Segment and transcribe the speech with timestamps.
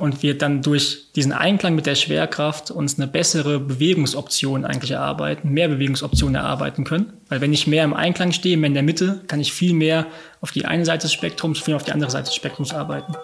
[0.00, 5.50] und wir dann durch diesen Einklang mit der Schwerkraft uns eine bessere Bewegungsoption eigentlich erarbeiten,
[5.50, 7.12] mehr Bewegungsoptionen erarbeiten können.
[7.28, 10.06] Weil wenn ich mehr im Einklang stehe, mehr in der Mitte, kann ich viel mehr
[10.40, 13.14] auf die eine Seite des Spektrums, viel mehr auf die andere Seite des Spektrums arbeiten.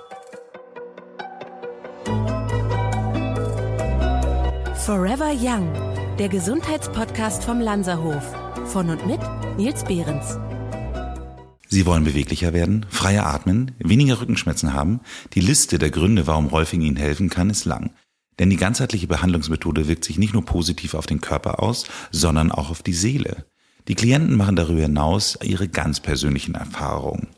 [4.87, 5.73] Forever Young,
[6.19, 8.23] der Gesundheitspodcast vom Lanzerhof.
[8.67, 9.21] Von und mit
[9.57, 10.39] Nils Behrens.
[11.77, 15.01] Sie wollen beweglicher werden, freier atmen, weniger Rückenschmerzen haben?
[15.35, 17.91] Die Liste der Gründe, warum Rolfing Ihnen helfen kann, ist lang.
[18.39, 22.71] Denn die ganzheitliche Behandlungsmethode wirkt sich nicht nur positiv auf den Körper aus, sondern auch
[22.71, 23.45] auf die Seele.
[23.89, 27.29] Die Klienten machen darüber hinaus ihre ganz persönlichen Erfahrungen.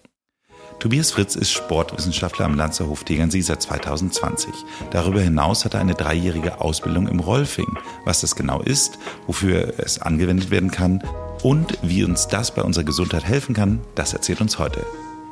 [0.79, 4.55] Tobias Fritz ist Sportwissenschaftler am Lanzerhof Tegernsee seit 2020.
[4.93, 7.77] Darüber hinaus hat er eine dreijährige Ausbildung im Rolfing.
[8.05, 11.03] Was das genau ist, wofür es angewendet werden kann
[11.43, 14.85] und wie uns das bei unserer Gesundheit helfen kann, das erzählt uns heute.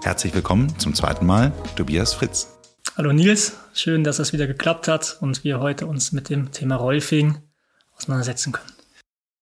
[0.02, 2.48] Herzlich willkommen zum zweiten Mal, Tobias Fritz.
[2.96, 6.76] Hallo Nils, schön, dass es wieder geklappt hat und wir heute uns mit dem Thema
[6.76, 7.38] Rolfing
[7.96, 8.70] auseinandersetzen können.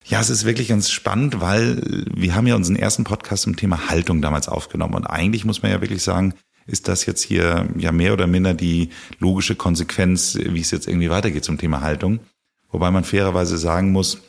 [0.06, 3.88] Ja, es ist wirklich ganz spannend, weil wir haben ja unseren ersten Podcast zum Thema
[3.88, 6.34] Haltung damals aufgenommen und eigentlich muss man ja wirklich sagen,
[6.66, 11.10] ist das jetzt hier ja mehr oder minder die logische Konsequenz, wie es jetzt irgendwie
[11.10, 12.20] weitergeht zum Thema Haltung.
[12.70, 14.22] Wobei man fairerweise sagen muss,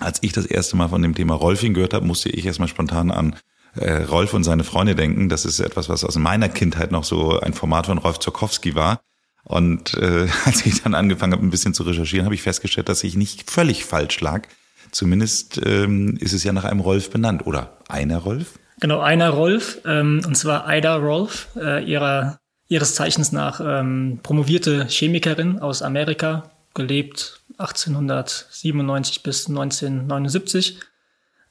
[0.00, 3.10] als ich das erste Mal von dem Thema Rolfing gehört habe, musste ich erstmal spontan
[3.10, 3.36] an
[3.76, 5.28] äh, Rolf und seine Freunde denken.
[5.28, 9.00] Das ist etwas, was aus meiner Kindheit noch so ein Format von Rolf Zokowski war.
[9.44, 13.04] Und äh, als ich dann angefangen habe, ein bisschen zu recherchieren, habe ich festgestellt, dass
[13.04, 14.46] ich nicht völlig falsch lag.
[14.90, 18.58] Zumindest ähm, ist es ja nach einem Rolf benannt, oder einer Rolf?
[18.80, 22.38] Genau, einer Rolf, ähm, und zwar Ida Rolf, äh, ihrer,
[22.68, 30.80] ihres Zeichens nach ähm, promovierte Chemikerin aus Amerika, gelebt 1897 bis 1979.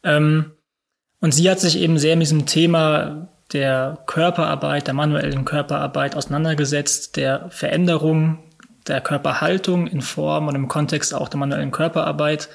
[0.03, 0.51] Ähm,
[1.19, 7.15] und sie hat sich eben sehr mit diesem Thema der Körperarbeit, der manuellen Körperarbeit auseinandergesetzt,
[7.15, 8.43] der Veränderung
[8.87, 12.49] der Körperhaltung in Form und im Kontext auch der manuellen Körperarbeit.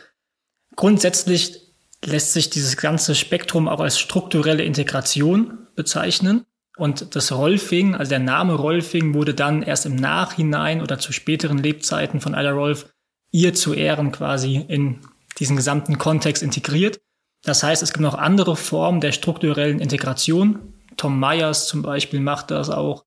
[0.77, 1.61] Grundsätzlich
[2.05, 6.45] lässt sich dieses ganze Spektrum auch als strukturelle Integration bezeichnen.
[6.77, 11.59] Und das Rolfing, also der Name Rolfing, wurde dann erst im Nachhinein oder zu späteren
[11.59, 12.92] Lebzeiten von Ida Rolf
[13.33, 15.01] ihr zu Ehren quasi in
[15.39, 17.01] diesen gesamten Kontext integriert.
[17.43, 20.61] Das heißt, es gibt noch andere Formen der strukturellen Integration.
[20.97, 23.05] Tom Myers zum Beispiel macht das auch.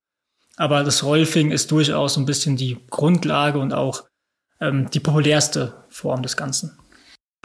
[0.56, 4.04] Aber das Rolfing ist durchaus ein bisschen die Grundlage und auch
[4.60, 6.76] ähm, die populärste Form des Ganzen.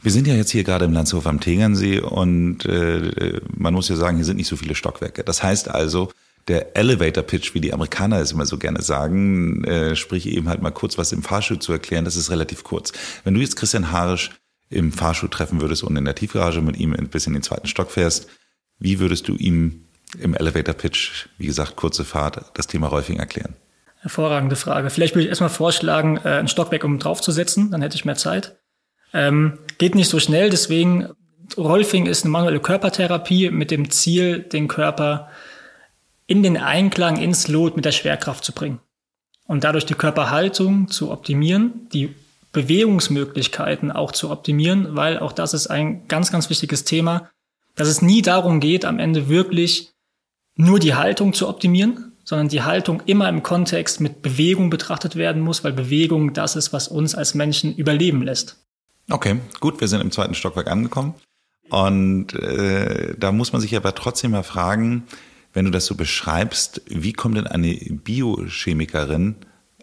[0.01, 3.95] Wir sind ja jetzt hier gerade im Landshof am Tegernsee und äh, man muss ja
[3.95, 5.23] sagen, hier sind nicht so viele Stockwerke.
[5.23, 6.11] Das heißt also,
[6.51, 10.61] der Elevator Pitch, wie die Amerikaner es immer so gerne sagen, äh, sprich eben halt
[10.61, 12.91] mal kurz was im Fahrstuhl zu erklären, das ist relativ kurz.
[13.23, 14.31] Wenn du jetzt Christian Harisch
[14.69, 17.67] im Fahrstuhl treffen würdest und in der Tiefgarage mit ihm ein bisschen in den zweiten
[17.67, 18.27] Stock fährst,
[18.79, 19.85] wie würdest du ihm
[20.19, 23.55] im Elevator Pitch, wie gesagt, kurze Fahrt, das Thema Rolfing erklären?
[24.01, 24.89] Hervorragende Frage.
[24.89, 28.57] Vielleicht würde ich erstmal vorschlagen, äh, ein Stockwerk um draufzusetzen, dann hätte ich mehr Zeit.
[29.13, 31.11] Ähm, geht nicht so schnell, deswegen
[31.57, 35.29] Rolfing ist eine manuelle Körpertherapie mit dem Ziel, den Körper
[36.31, 38.79] in den Einklang, ins Lot mit der Schwerkraft zu bringen.
[39.47, 42.15] Und dadurch die Körperhaltung zu optimieren, die
[42.53, 47.29] Bewegungsmöglichkeiten auch zu optimieren, weil auch das ist ein ganz, ganz wichtiges Thema,
[47.75, 49.91] dass es nie darum geht, am Ende wirklich
[50.55, 55.41] nur die Haltung zu optimieren, sondern die Haltung immer im Kontext mit Bewegung betrachtet werden
[55.41, 58.55] muss, weil Bewegung das ist, was uns als Menschen überleben lässt.
[59.09, 61.13] Okay, gut, wir sind im zweiten Stockwerk angekommen.
[61.67, 65.07] Und äh, da muss man sich aber trotzdem mal fragen,
[65.53, 69.35] wenn du das so beschreibst, wie kommt denn eine Biochemikerin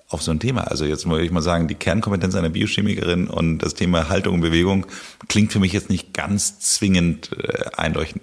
[0.09, 0.63] auf so ein Thema?
[0.63, 4.41] Also jetzt würde ich mal sagen, die Kernkompetenz einer Biochemikerin und das Thema Haltung und
[4.41, 4.87] Bewegung
[5.29, 8.23] klingt für mich jetzt nicht ganz zwingend äh, einleuchtend.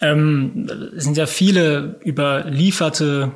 [0.00, 3.32] Ähm, es sind ja viele überlieferte,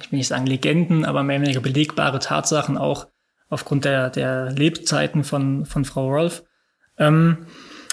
[0.00, 3.06] ich will nicht sagen Legenden, aber mehr oder weniger belegbare Tatsachen auch
[3.48, 6.42] aufgrund der, der Lebzeiten von, von Frau Rolf.
[6.98, 7.46] Ähm,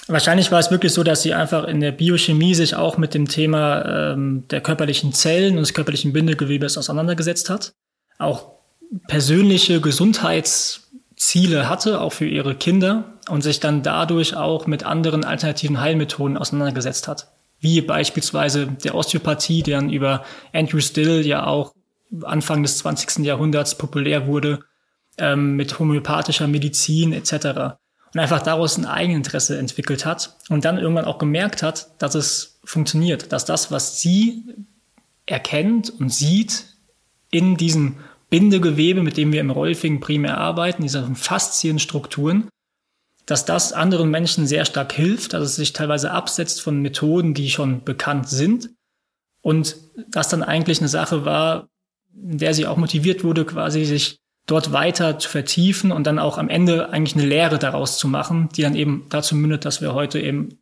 [0.08, 3.28] Wahrscheinlich war es wirklich so, dass sie einfach in der Biochemie sich auch mit dem
[3.28, 7.74] Thema ähm, der körperlichen Zellen und des körperlichen Bindegewebes auseinandergesetzt hat.
[8.19, 8.52] Auch
[9.08, 15.80] persönliche Gesundheitsziele hatte, auch für ihre Kinder und sich dann dadurch auch mit anderen alternativen
[15.80, 17.30] Heilmethoden auseinandergesetzt hat.
[17.62, 21.74] Wie beispielsweise der Osteopathie, deren über Andrew Still ja auch
[22.24, 23.25] Anfang des 20.
[23.25, 24.60] Jahrhunderts populär wurde,
[25.18, 27.77] ähm, mit homöopathischer Medizin etc
[28.13, 32.60] und einfach daraus ein Eigeninteresse entwickelt hat und dann irgendwann auch gemerkt hat, dass es
[32.63, 34.44] funktioniert, dass das, was sie
[35.25, 36.65] erkennt und sieht
[37.31, 37.98] in diesem
[38.30, 42.50] Bindegewebe, mit dem wir im Rolfing primär arbeiten, diese Faszienstrukturen,
[43.25, 47.50] dass das anderen Menschen sehr stark hilft, dass es sich teilweise absetzt von Methoden, die
[47.50, 48.69] schon bekannt sind
[49.42, 49.77] und
[50.10, 51.68] das dann eigentlich eine Sache war,
[52.15, 56.38] in der sie auch motiviert wurde, quasi sich dort weiter zu vertiefen und dann auch
[56.38, 59.94] am Ende eigentlich eine Lehre daraus zu machen, die dann eben dazu mündet, dass wir
[59.94, 60.60] heute eben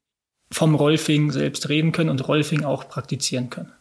[0.51, 3.72] vom Rolfing selbst reden können und Rolfing auch praktizieren können.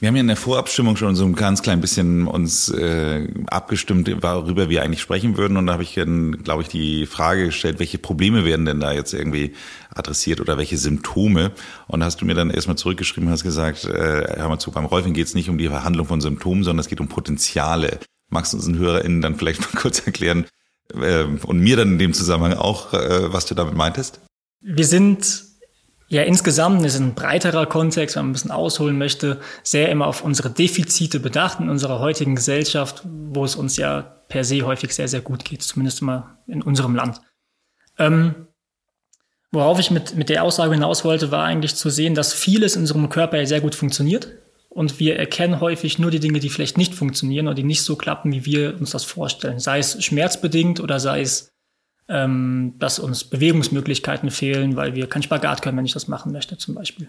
[0.00, 4.08] Wir haben ja in der Vorabstimmung schon so ein ganz klein bisschen uns äh, abgestimmt,
[4.22, 5.56] worüber wir eigentlich sprechen würden.
[5.56, 8.92] Und da habe ich dann, glaube ich, die Frage gestellt, welche Probleme werden denn da
[8.92, 9.54] jetzt irgendwie
[9.92, 11.50] adressiert oder welche Symptome?
[11.88, 15.14] Und hast du mir dann erstmal zurückgeschrieben, hast gesagt, äh, hör mal zu, beim Rolfing
[15.14, 17.98] geht es nicht um die Verhandlung von Symptomen, sondern es geht um Potenziale.
[18.28, 20.46] Magst du unseren HörerInnen dann vielleicht mal kurz erklären
[20.94, 24.20] äh, und mir dann in dem Zusammenhang auch, äh, was du damit meintest?
[24.60, 25.44] Wir sind
[26.08, 30.06] ja insgesamt, das ist ein breiterer Kontext, wenn man ein bisschen ausholen möchte, sehr immer
[30.06, 34.94] auf unsere Defizite bedacht in unserer heutigen Gesellschaft, wo es uns ja per se häufig
[34.94, 37.20] sehr, sehr gut geht, zumindest immer in unserem Land.
[37.98, 38.46] Ähm,
[39.52, 42.82] worauf ich mit, mit der Aussage hinaus wollte, war eigentlich zu sehen, dass vieles in
[42.82, 44.28] unserem Körper ja sehr gut funktioniert.
[44.68, 47.96] Und wir erkennen häufig nur die Dinge, die vielleicht nicht funktionieren oder die nicht so
[47.96, 49.58] klappen, wie wir uns das vorstellen.
[49.58, 51.52] Sei es schmerzbedingt oder sei es
[52.08, 56.56] ähm, dass uns Bewegungsmöglichkeiten fehlen, weil wir keinen Spagat können, wenn ich das machen möchte
[56.56, 57.08] zum Beispiel.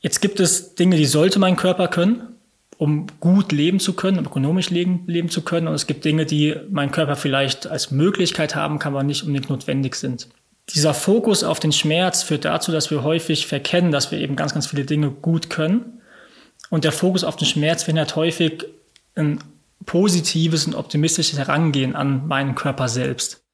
[0.00, 2.36] Jetzt gibt es Dinge, die sollte mein Körper können,
[2.76, 5.68] um gut leben zu können, um ökonomisch leben, leben zu können.
[5.68, 9.50] Und es gibt Dinge, die mein Körper vielleicht als Möglichkeit haben kann, aber nicht unbedingt
[9.50, 10.28] notwendig sind.
[10.70, 14.54] Dieser Fokus auf den Schmerz führt dazu, dass wir häufig verkennen, dass wir eben ganz,
[14.54, 16.00] ganz viele Dinge gut können.
[16.70, 18.64] Und der Fokus auf den Schmerz verhindert häufig
[19.14, 19.38] ein
[19.84, 23.44] positives und optimistisches Herangehen an meinen Körper selbst.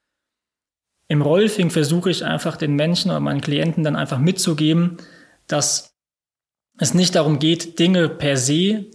[1.09, 4.99] Im Rolfing versuche ich einfach den Menschen oder meinen Klienten dann einfach mitzugeben,
[5.49, 5.97] dass
[6.79, 8.87] es nicht darum geht, Dinge per se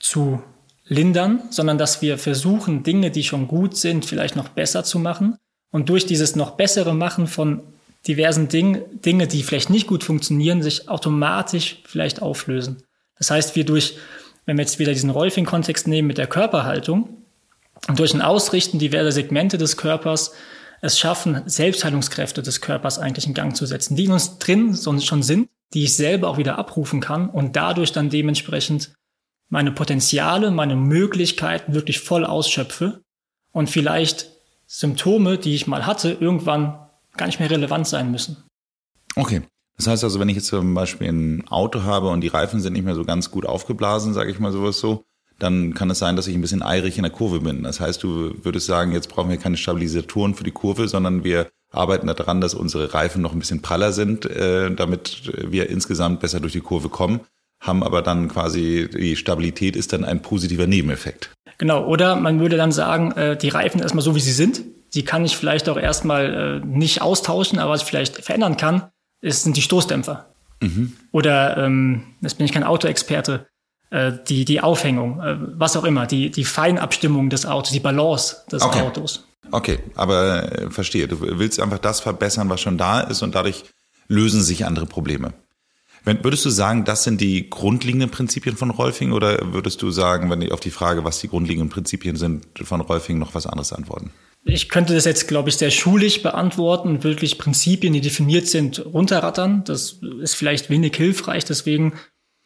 [0.00, 0.42] zu
[0.84, 5.38] lindern, sondern dass wir versuchen, Dinge, die schon gut sind, vielleicht noch besser zu machen.
[5.72, 7.62] Und durch dieses noch bessere Machen von
[8.06, 12.84] diversen Dingen, Dinge, die vielleicht nicht gut funktionieren, sich automatisch vielleicht auflösen.
[13.18, 13.96] Das heißt, wir durch
[14.46, 17.08] wenn wir jetzt wieder diesen Rolfing-Kontext nehmen mit der Körperhaltung
[17.94, 20.32] durch ein Ausrichten diverser Segmente des Körpers
[20.80, 25.22] es schaffen, Selbstheilungskräfte des Körpers eigentlich in Gang zu setzen, die in uns drin schon
[25.22, 28.92] sind, die ich selber auch wieder abrufen kann und dadurch dann dementsprechend
[29.48, 33.02] meine Potenziale, meine Möglichkeiten wirklich voll ausschöpfe
[33.52, 34.31] und vielleicht
[34.74, 36.78] Symptome, die ich mal hatte, irgendwann
[37.18, 38.42] gar nicht mehr relevant sein müssen.
[39.16, 39.42] Okay.
[39.76, 42.72] Das heißt also, wenn ich jetzt zum Beispiel ein Auto habe und die Reifen sind
[42.72, 45.04] nicht mehr so ganz gut aufgeblasen, sage ich mal sowas so,
[45.38, 47.64] dann kann es sein, dass ich ein bisschen eirig in der Kurve bin.
[47.64, 51.50] Das heißt, du würdest sagen, jetzt brauchen wir keine Stabilisatoren für die Kurve, sondern wir
[51.70, 56.40] arbeiten daran, dass unsere Reifen noch ein bisschen praller sind, äh, damit wir insgesamt besser
[56.40, 57.20] durch die Kurve kommen,
[57.60, 61.30] haben aber dann quasi, die Stabilität ist dann ein positiver Nebeneffekt.
[61.58, 64.62] Genau, oder man würde dann sagen, äh, die Reifen erstmal so, wie sie sind.
[64.94, 68.90] Die kann ich vielleicht auch erstmal äh, nicht austauschen, aber was ich vielleicht verändern kann,
[69.20, 70.26] ist, sind die Stoßdämpfer.
[70.60, 70.92] Mhm.
[71.12, 73.46] Oder, ähm, jetzt bin ich kein Autoexperte,
[73.90, 78.36] äh, die, die Aufhängung, äh, was auch immer, die, die Feinabstimmung des Autos, die Balance
[78.50, 78.80] des okay.
[78.80, 79.26] Autos.
[79.50, 81.08] Okay, aber äh, verstehe.
[81.08, 83.64] Du willst einfach das verbessern, was schon da ist und dadurch
[84.08, 85.32] lösen sich andere Probleme.
[86.04, 90.30] Wenn, würdest du sagen, das sind die grundlegenden Prinzipien von Rolfing oder würdest du sagen,
[90.30, 93.72] wenn ich auf die Frage, was die grundlegenden Prinzipien sind von Rolfing, noch was anderes
[93.72, 94.10] antworten?
[94.44, 99.62] Ich könnte das jetzt, glaube ich, sehr schulisch beantworten wirklich Prinzipien, die definiert sind, runterrattern.
[99.64, 101.94] Das ist vielleicht wenig hilfreich, deswegen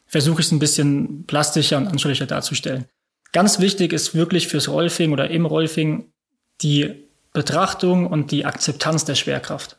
[0.06, 2.84] versuche ich es ein bisschen plastischer und anschaulicher darzustellen.
[3.32, 6.12] Ganz wichtig ist wirklich fürs Rolfing oder im Rolfing
[6.60, 9.78] die Betrachtung und die Akzeptanz der Schwerkraft.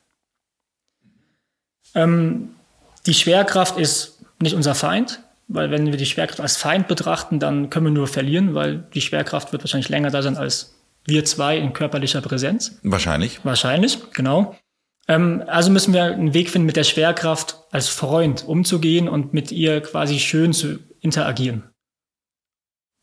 [1.96, 2.50] Ähm,
[3.08, 7.70] die Schwerkraft ist nicht unser Feind, weil wenn wir die Schwerkraft als Feind betrachten, dann
[7.70, 11.58] können wir nur verlieren, weil die Schwerkraft wird wahrscheinlich länger da sein als wir zwei
[11.58, 12.80] in körperlicher Präsenz.
[12.84, 13.40] Wahrscheinlich.
[13.46, 14.58] Wahrscheinlich, genau.
[15.08, 19.54] Ähm, also müssen wir einen Weg finden, mit der Schwerkraft als Freund umzugehen und mit
[19.54, 21.64] ihr quasi schön zu interagieren.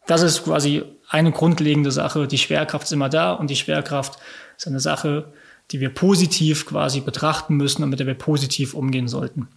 [0.06, 2.28] Das ist quasi eine grundlegende Sache.
[2.28, 4.18] Die Schwerkraft ist immer da und die Schwerkraft
[4.58, 5.32] ist eine Sache,
[5.70, 9.48] die wir positiv quasi betrachten müssen und mit der wir positiv umgehen sollten.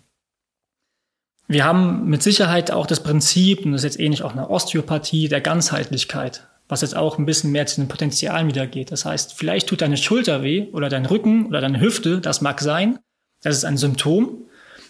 [1.48, 5.30] Wir haben mit Sicherheit auch das Prinzip, und das ist jetzt ähnlich auch eine Osteopathie,
[5.30, 8.92] der Ganzheitlichkeit was jetzt auch ein bisschen mehr zu den Potenzialen wieder geht.
[8.92, 12.62] Das heißt, vielleicht tut deine Schulter weh oder dein Rücken oder deine Hüfte, das mag
[12.62, 13.00] sein.
[13.42, 14.44] Das ist ein Symptom.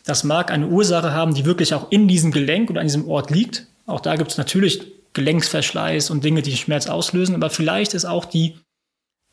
[0.06, 3.30] Das mag eine Ursache haben, die wirklich auch in diesem Gelenk oder an diesem Ort
[3.30, 3.68] liegt.
[3.86, 4.82] Auch da gibt es natürlich
[5.14, 8.58] Gelenksverschleiß und Dinge, die Schmerz auslösen, aber vielleicht ist auch die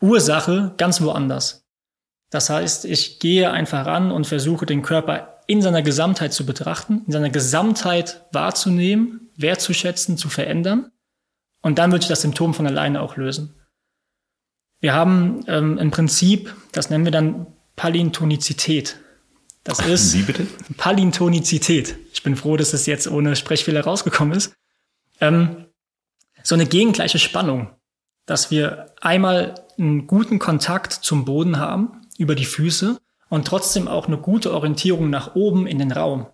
[0.00, 1.64] Ursache ganz woanders.
[2.31, 7.02] Das heißt, ich gehe einfach ran und versuche den Körper in seiner Gesamtheit zu betrachten,
[7.06, 10.90] in seiner Gesamtheit wahrzunehmen, wertzuschätzen, zu verändern
[11.62, 13.54] und dann wird sich das Symptom von alleine auch lösen.
[14.80, 17.46] Wir haben ähm, im Prinzip, das nennen wir dann
[17.76, 18.98] Palintonizität.
[19.64, 20.46] Das ist Wie bitte?
[20.76, 21.96] Palintonizität.
[22.12, 24.54] Ich bin froh, dass es jetzt ohne Sprechfehler rausgekommen ist.
[25.20, 25.64] Ähm,
[26.42, 27.70] so eine gegengleiche Spannung,
[28.26, 32.98] dass wir einmal einen guten Kontakt zum Boden haben über die Füße
[33.28, 36.26] und trotzdem auch eine gute Orientierung nach oben in den Raum.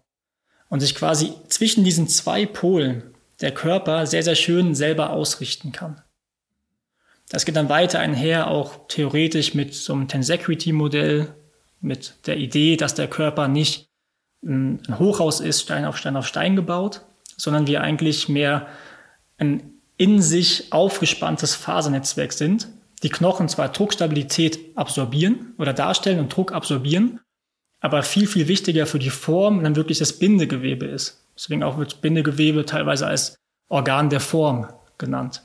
[0.69, 6.01] Und sich quasi zwischen diesen zwei Polen der Körper sehr, sehr schön selber ausrichten kann.
[7.29, 11.35] Das geht dann weiter einher, auch theoretisch mit so einem Tensequity-Modell,
[11.81, 13.89] mit der Idee, dass der Körper nicht
[14.45, 17.03] ein Hochhaus ist, Stein auf Stein auf Stein gebaut,
[17.37, 18.67] sondern wir eigentlich mehr
[19.39, 22.69] ein in sich aufgespanntes Fasernetzwerk sind,
[23.03, 27.21] die Knochen zwar Druckstabilität absorbieren oder darstellen und Druck absorbieren,
[27.81, 31.27] aber viel, viel wichtiger für die Form dann wirklich das Bindegewebe ist.
[31.35, 33.39] Deswegen auch wird Bindegewebe teilweise als
[33.69, 35.43] Organ der Form genannt.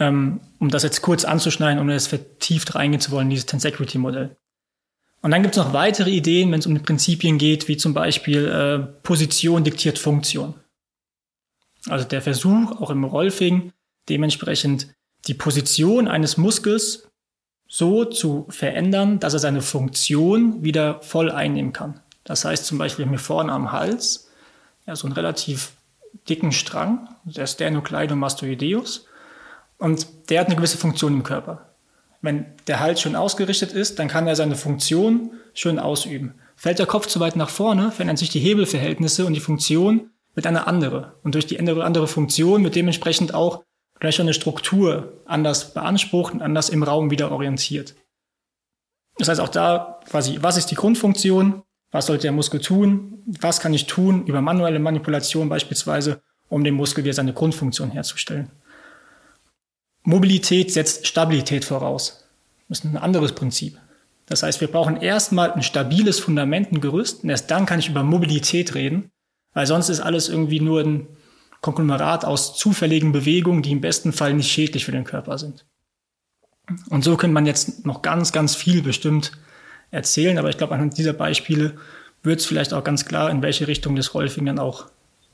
[0.00, 4.36] Ähm, um das jetzt kurz anzuschneiden, ohne jetzt vertieft reingehen zu wollen, dieses Tensequity-Modell.
[5.22, 7.92] Und dann gibt es noch weitere Ideen, wenn es um die Prinzipien geht, wie zum
[7.92, 10.54] Beispiel äh, Position diktiert Funktion.
[11.88, 13.72] Also der Versuch, auch im Rolfing,
[14.08, 14.88] dementsprechend
[15.26, 17.08] die Position eines Muskels
[17.68, 22.00] so zu verändern, dass er seine Funktion wieder voll einnehmen kann.
[22.24, 24.28] Das heißt zum Beispiel mir vorne am Hals,
[24.86, 25.72] ja, so einen relativ
[26.28, 29.06] dicken Strang, der Sternocleidomastoideus,
[29.78, 31.70] und der hat eine gewisse Funktion im Körper.
[32.22, 36.34] Wenn der Hals schön ausgerichtet ist, dann kann er seine Funktion schön ausüben.
[36.54, 40.46] Fällt der Kopf zu weit nach vorne, verändern sich die Hebelverhältnisse und die Funktion wird
[40.46, 41.14] eine andere.
[41.22, 43.64] Und durch die andere, Funktion wird dementsprechend auch
[44.00, 47.94] eine Struktur anders beansprucht und anders im Raum wieder orientiert.
[49.18, 51.62] Das heißt auch da quasi, was ist die Grundfunktion?
[51.90, 53.22] Was sollte der Muskel tun?
[53.26, 58.50] Was kann ich tun über manuelle Manipulation beispielsweise, um dem Muskel wieder seine Grundfunktion herzustellen?
[60.02, 62.24] Mobilität setzt Stabilität voraus.
[62.68, 63.78] Das ist ein anderes Prinzip.
[64.26, 67.88] Das heißt, wir brauchen erstmal ein stabiles Fundament, ein Gerüst, und erst dann kann ich
[67.88, 69.10] über Mobilität reden,
[69.52, 71.08] weil sonst ist alles irgendwie nur ein
[71.60, 75.66] Konglomerat aus zufälligen Bewegungen, die im besten Fall nicht schädlich für den Körper sind.
[76.88, 79.32] Und so könnte man jetzt noch ganz, ganz viel bestimmt
[79.90, 81.76] erzählen, aber ich glaube, anhand dieser Beispiele
[82.22, 84.86] wird es vielleicht auch ganz klar, in welche Richtung das Rolfing dann auch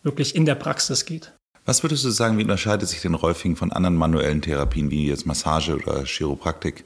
[0.02, 1.33] wirklich in der Praxis geht.
[1.64, 5.26] Was würdest du sagen, wie unterscheidet sich denn Rolfing von anderen manuellen Therapien wie jetzt
[5.26, 6.85] Massage oder Chiropraktik?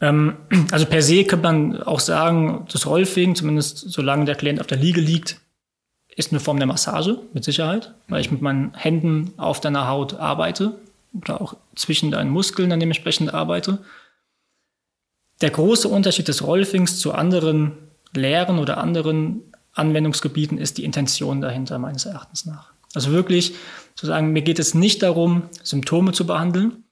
[0.00, 0.36] Ähm,
[0.70, 4.78] also per se könnte man auch sagen, das Rolfing, zumindest solange der Klient auf der
[4.78, 5.40] Liege liegt,
[6.16, 10.14] ist eine Form der Massage, mit Sicherheit, weil ich mit meinen Händen auf deiner Haut
[10.14, 10.78] arbeite
[11.14, 13.78] oder auch zwischen deinen Muskeln dann dementsprechend arbeite.
[15.40, 17.72] Der große Unterschied des Rolfings zu anderen
[18.14, 19.42] Lehren oder anderen
[19.72, 22.72] Anwendungsgebieten ist die Intention dahinter meines Erachtens nach.
[22.94, 23.54] Also wirklich
[23.94, 26.84] zu sagen, mir geht es nicht darum, Symptome zu behandeln.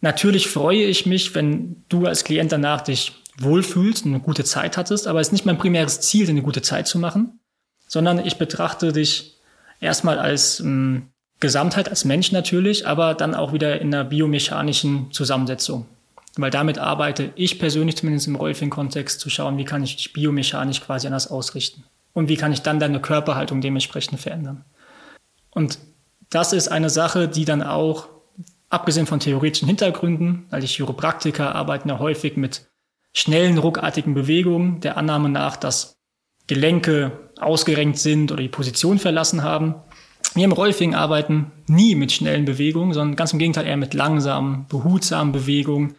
[0.00, 4.76] Natürlich freue ich mich, wenn du als Klient danach dich wohlfühlst und eine gute Zeit
[4.76, 7.40] hattest, aber es ist nicht mein primäres Ziel, eine gute Zeit zu machen,
[7.86, 9.36] sondern ich betrachte dich
[9.80, 11.08] erstmal als ähm,
[11.40, 15.86] Gesamtheit, als Mensch natürlich, aber dann auch wieder in einer biomechanischen Zusammensetzung.
[16.36, 20.80] Weil damit arbeite ich persönlich zumindest im Rolfing-Kontext zu schauen, wie kann ich dich biomechanisch
[20.80, 21.84] quasi anders ausrichten.
[22.12, 24.64] Und wie kann ich dann deine Körperhaltung dementsprechend verändern.
[25.50, 25.78] Und
[26.30, 28.08] das ist eine Sache, die dann auch,
[28.68, 32.66] abgesehen von theoretischen Hintergründen, weil die Chiropraktiker arbeiten ja häufig mit
[33.12, 35.94] schnellen, ruckartigen Bewegungen, der Annahme nach, dass
[36.48, 39.74] Gelenke ausgerenkt sind oder die Position verlassen haben.
[40.34, 44.66] Wir im Rolfing arbeiten nie mit schnellen Bewegungen, sondern ganz im Gegenteil eher mit langsamen,
[44.68, 45.94] behutsamen Bewegungen.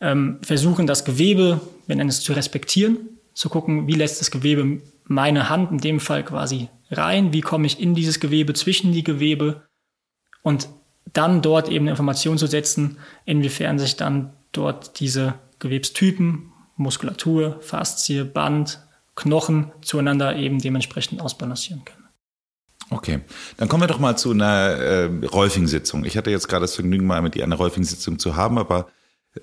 [0.00, 2.98] Ähm, versuchen das Gewebe, nennen es zu respektieren,
[3.34, 7.66] zu gucken, wie lässt das Gewebe meine Hand in dem Fall quasi rein, wie komme
[7.66, 9.62] ich in dieses Gewebe, zwischen die Gewebe
[10.42, 10.68] und
[11.12, 18.24] dann dort eben eine Information zu setzen, inwiefern sich dann dort diese Gewebstypen, Muskulatur, Faszie,
[18.24, 18.85] Band,
[19.16, 22.04] Knochen zueinander eben dementsprechend ausbalancieren können.
[22.90, 23.20] Okay,
[23.56, 26.04] dann kommen wir doch mal zu einer äh, Rolfing-Sitzung.
[26.04, 28.86] Ich hatte jetzt gerade das Vergnügen, mal mit dir eine Rolfing-Sitzung zu haben, aber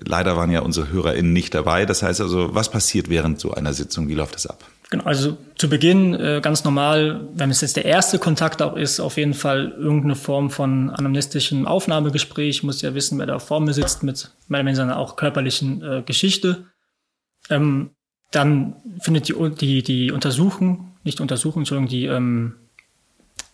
[0.00, 1.84] leider waren ja unsere HörerInnen nicht dabei.
[1.84, 4.08] Das heißt also, was passiert während so einer Sitzung?
[4.08, 4.64] Wie läuft das ab?
[4.90, 9.00] Genau, also zu Beginn äh, ganz normal, wenn es jetzt der erste Kontakt auch ist,
[9.00, 12.56] auf jeden Fall irgendeine Form von anamnestischem Aufnahmegespräch.
[12.56, 16.02] Ich muss ja wissen, wer da vor mir sitzt mit meiner seiner auch körperlichen äh,
[16.02, 16.66] Geschichte.
[17.50, 17.90] Ähm,
[18.34, 22.54] dann findet die, die, die Untersuchung, nicht Untersuchung, Entschuldigung, die, ähm,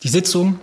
[0.02, 0.58] die Sitzung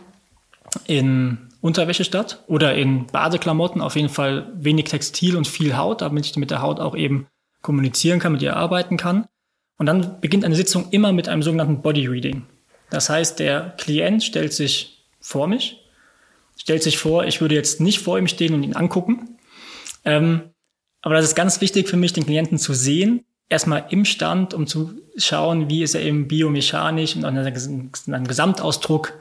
[0.86, 6.26] in Unterwäsche statt oder in Badeklamotten, auf jeden Fall wenig Textil und viel Haut, damit
[6.26, 7.28] ich mit der Haut auch eben
[7.62, 9.28] kommunizieren kann, mit ihr arbeiten kann.
[9.78, 12.46] Und dann beginnt eine Sitzung immer mit einem sogenannten Body Reading.
[12.90, 15.84] Das heißt, der Klient stellt sich vor mich,
[16.58, 19.38] stellt sich vor, ich würde jetzt nicht vor ihm stehen und ihn angucken.
[20.06, 20.42] Ähm,
[21.02, 24.68] aber das ist ganz wichtig für mich, den Klienten zu sehen, erstmal im Stand, um
[24.68, 29.14] zu schauen, wie ist er eben biomechanisch und an einem Gesamtausdruck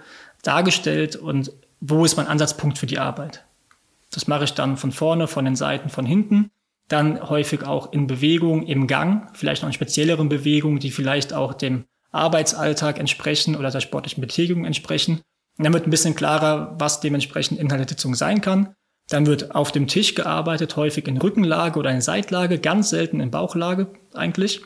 [0.42, 3.44] dargestellt und wo ist mein Ansatzpunkt für die Arbeit.
[4.10, 6.50] Das mache ich dann von vorne, von den Seiten, von hinten.
[6.88, 11.52] Dann häufig auch in Bewegung, im Gang, vielleicht noch in spezielleren Bewegungen, die vielleicht auch
[11.52, 15.20] dem Arbeitsalltag entsprechen oder der sportlichen Betätigung entsprechen.
[15.58, 18.74] Und dann wird ein bisschen klarer, was dementsprechend Inhalt der Sitzung sein kann.
[19.08, 23.30] Dann wird auf dem Tisch gearbeitet, häufig in Rückenlage oder in Seitlage, ganz selten in
[23.30, 24.62] Bauchlage eigentlich.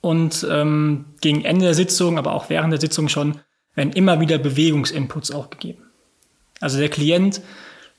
[0.00, 3.40] Und ähm, gegen Ende der Sitzung, aber auch während der Sitzung schon,
[3.74, 5.82] werden immer wieder Bewegungsinputs auch gegeben.
[6.60, 7.40] Also der Klient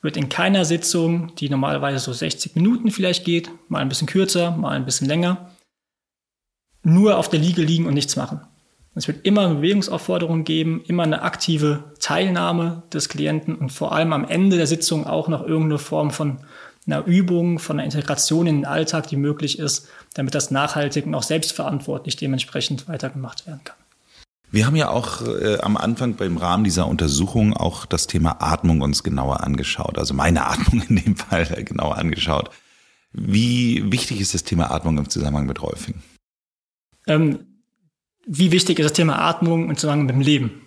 [0.02, 4.52] wird in keiner Sitzung, die normalerweise so 60 Minuten vielleicht geht, mal ein bisschen kürzer,
[4.52, 5.50] mal ein bisschen länger,
[6.82, 8.42] nur auf der Liege liegen und nichts machen.
[8.96, 14.12] Es wird immer eine Bewegungsaufforderung geben, immer eine aktive Teilnahme des Klienten und vor allem
[14.12, 16.38] am Ende der Sitzung auch noch irgendeine Form von
[16.86, 21.14] einer Übung, von einer Integration in den Alltag, die möglich ist, damit das nachhaltig und
[21.14, 23.76] auch selbstverantwortlich dementsprechend weitergemacht werden kann.
[24.50, 28.82] Wir haben ja auch äh, am Anfang beim Rahmen dieser Untersuchung auch das Thema Atmung
[28.82, 32.50] uns genauer angeschaut, also meine Atmung in dem Fall genauer angeschaut.
[33.12, 35.96] Wie wichtig ist das Thema Atmung im Zusammenhang mit Rolfing?
[37.06, 37.53] Ähm,
[38.26, 40.62] wie wichtig ist das Thema Atmung im Zusammenhang mit dem Leben?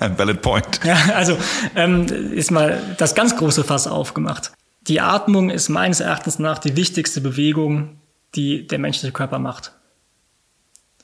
[0.16, 0.80] Valid point.
[0.84, 1.36] Ja, also
[1.74, 4.52] ähm, ist mal das ganz große Fass aufgemacht.
[4.82, 8.00] Die Atmung ist meines Erachtens nach die wichtigste Bewegung,
[8.34, 9.72] die der menschliche Körper macht.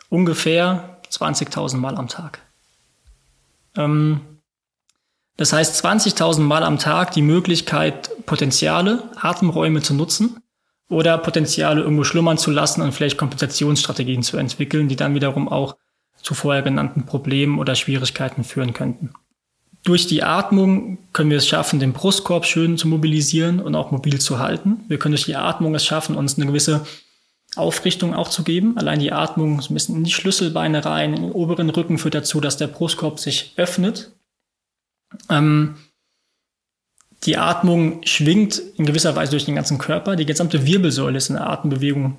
[0.08, 2.40] Ungefähr 20.000 Mal am Tag.
[3.76, 4.20] Ähm,
[5.36, 10.40] das heißt 20.000 Mal am Tag die Möglichkeit, Potenziale, Atemräume zu nutzen
[10.88, 15.76] oder Potenziale irgendwo schlummern zu lassen und vielleicht Kompensationsstrategien zu entwickeln, die dann wiederum auch
[16.22, 19.12] zu vorher genannten Problemen oder Schwierigkeiten führen könnten.
[19.84, 24.20] Durch die Atmung können wir es schaffen, den Brustkorb schön zu mobilisieren und auch mobil
[24.20, 24.80] zu halten.
[24.88, 26.84] Wir können durch die Atmung es schaffen, uns eine gewisse
[27.54, 28.76] Aufrichtung auch zu geben.
[28.76, 32.14] Allein die Atmung so ein bisschen in die Schlüsselbeine rein, in den oberen Rücken führt
[32.14, 34.12] dazu, dass der Brustkorb sich öffnet.
[35.30, 35.76] Ähm,
[37.26, 40.16] die Atmung schwingt in gewisser Weise durch den ganzen Körper.
[40.16, 42.17] Die gesamte Wirbelsäule ist in der Atembewegung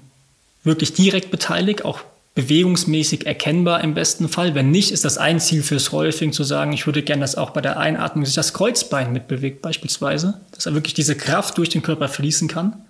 [0.63, 2.01] wirklich direkt beteiligt, auch
[2.35, 4.53] bewegungsmäßig erkennbar im besten Fall.
[4.53, 7.49] Wenn nicht, ist das ein Ziel fürs Rolfing zu sagen, ich würde gerne, dass auch
[7.49, 11.81] bei der Einatmung sich das Kreuzbein mitbewegt beispielsweise, dass er wirklich diese Kraft durch den
[11.81, 12.85] Körper fließen kann.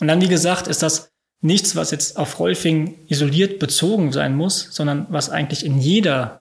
[0.00, 1.10] Und dann, wie gesagt, ist das
[1.42, 6.40] nichts, was jetzt auf Rolfing isoliert bezogen sein muss, sondern was eigentlich in jeder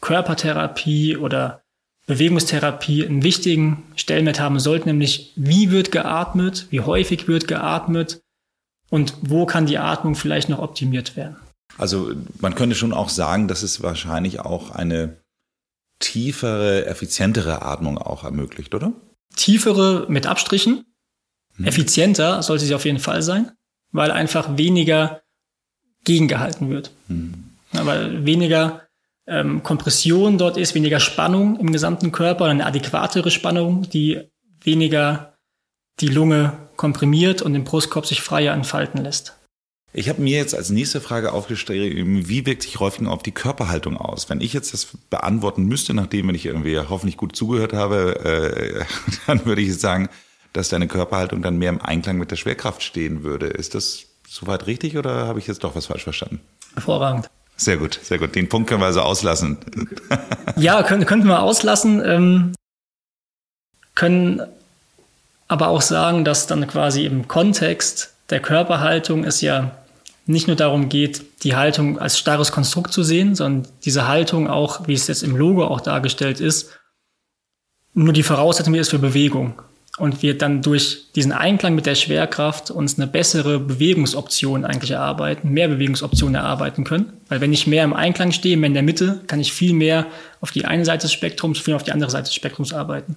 [0.00, 1.62] Körpertherapie oder
[2.08, 8.22] Bewegungstherapie einen wichtigen Stellenwert haben sollte, nämlich wie wird geatmet, wie häufig wird geatmet
[8.88, 11.36] und wo kann die Atmung vielleicht noch optimiert werden.
[11.76, 15.18] Also man könnte schon auch sagen, dass es wahrscheinlich auch eine
[15.98, 18.92] tiefere, effizientere Atmung auch ermöglicht, oder?
[19.36, 20.86] Tiefere mit Abstrichen.
[21.56, 21.66] Hm.
[21.66, 23.52] Effizienter sollte sie auf jeden Fall sein,
[23.92, 25.20] weil einfach weniger
[26.04, 26.90] gegengehalten wird.
[27.08, 27.50] Hm.
[27.72, 28.87] Weil weniger
[29.28, 34.20] ähm, Kompression dort ist, weniger Spannung im gesamten Körper, eine adäquatere Spannung, die
[34.62, 35.34] weniger
[36.00, 39.34] die Lunge komprimiert und den Brustkorb sich freier entfalten lässt.
[39.92, 43.96] Ich habe mir jetzt als nächste Frage aufgestellt, wie wirkt sich Rolfing auf die Körperhaltung
[43.96, 44.28] aus?
[44.28, 48.84] Wenn ich jetzt das beantworten müsste, nachdem wenn ich irgendwie hoffentlich gut zugehört habe, äh,
[49.26, 50.08] dann würde ich sagen,
[50.52, 53.46] dass deine Körperhaltung dann mehr im Einklang mit der Schwerkraft stehen würde.
[53.46, 56.40] Ist das soweit richtig oder habe ich jetzt doch was falsch verstanden?
[56.74, 57.30] Hervorragend.
[57.58, 58.34] Sehr gut, sehr gut.
[58.36, 59.58] Den Punkt können wir also auslassen.
[60.56, 62.02] ja, können, könnten wir auslassen.
[62.04, 62.52] Ähm,
[63.94, 64.42] können
[65.48, 69.72] aber auch sagen, dass dann quasi im Kontext der Körperhaltung es ja
[70.26, 74.86] nicht nur darum geht, die Haltung als starres Konstrukt zu sehen, sondern diese Haltung auch,
[74.86, 76.78] wie es jetzt im Logo auch dargestellt ist,
[77.94, 79.60] nur die Voraussetzung ist für Bewegung
[79.98, 85.50] und wir dann durch diesen Einklang mit der Schwerkraft uns eine bessere Bewegungsoption eigentlich erarbeiten,
[85.50, 87.12] mehr Bewegungsoptionen erarbeiten können.
[87.28, 90.06] Weil wenn ich mehr im Einklang stehe, mehr in der Mitte, kann ich viel mehr
[90.40, 93.16] auf die eine Seite des Spektrums, viel mehr auf die andere Seite des Spektrums arbeiten.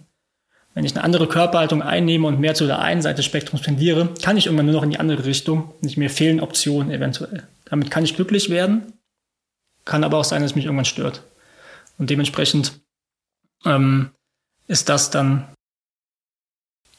[0.74, 4.10] Wenn ich eine andere Körperhaltung einnehme und mehr zu der einen Seite des Spektrums tendiere,
[4.22, 5.74] kann ich irgendwann nur noch in die andere Richtung.
[5.82, 7.44] Nicht mehr fehlen Optionen eventuell.
[7.66, 8.94] Damit kann ich glücklich werden,
[9.86, 11.24] kann aber auch sein, dass es mich irgendwann stört.
[11.98, 12.74] Und dementsprechend
[13.66, 14.12] ähm,
[14.68, 15.48] ist das dann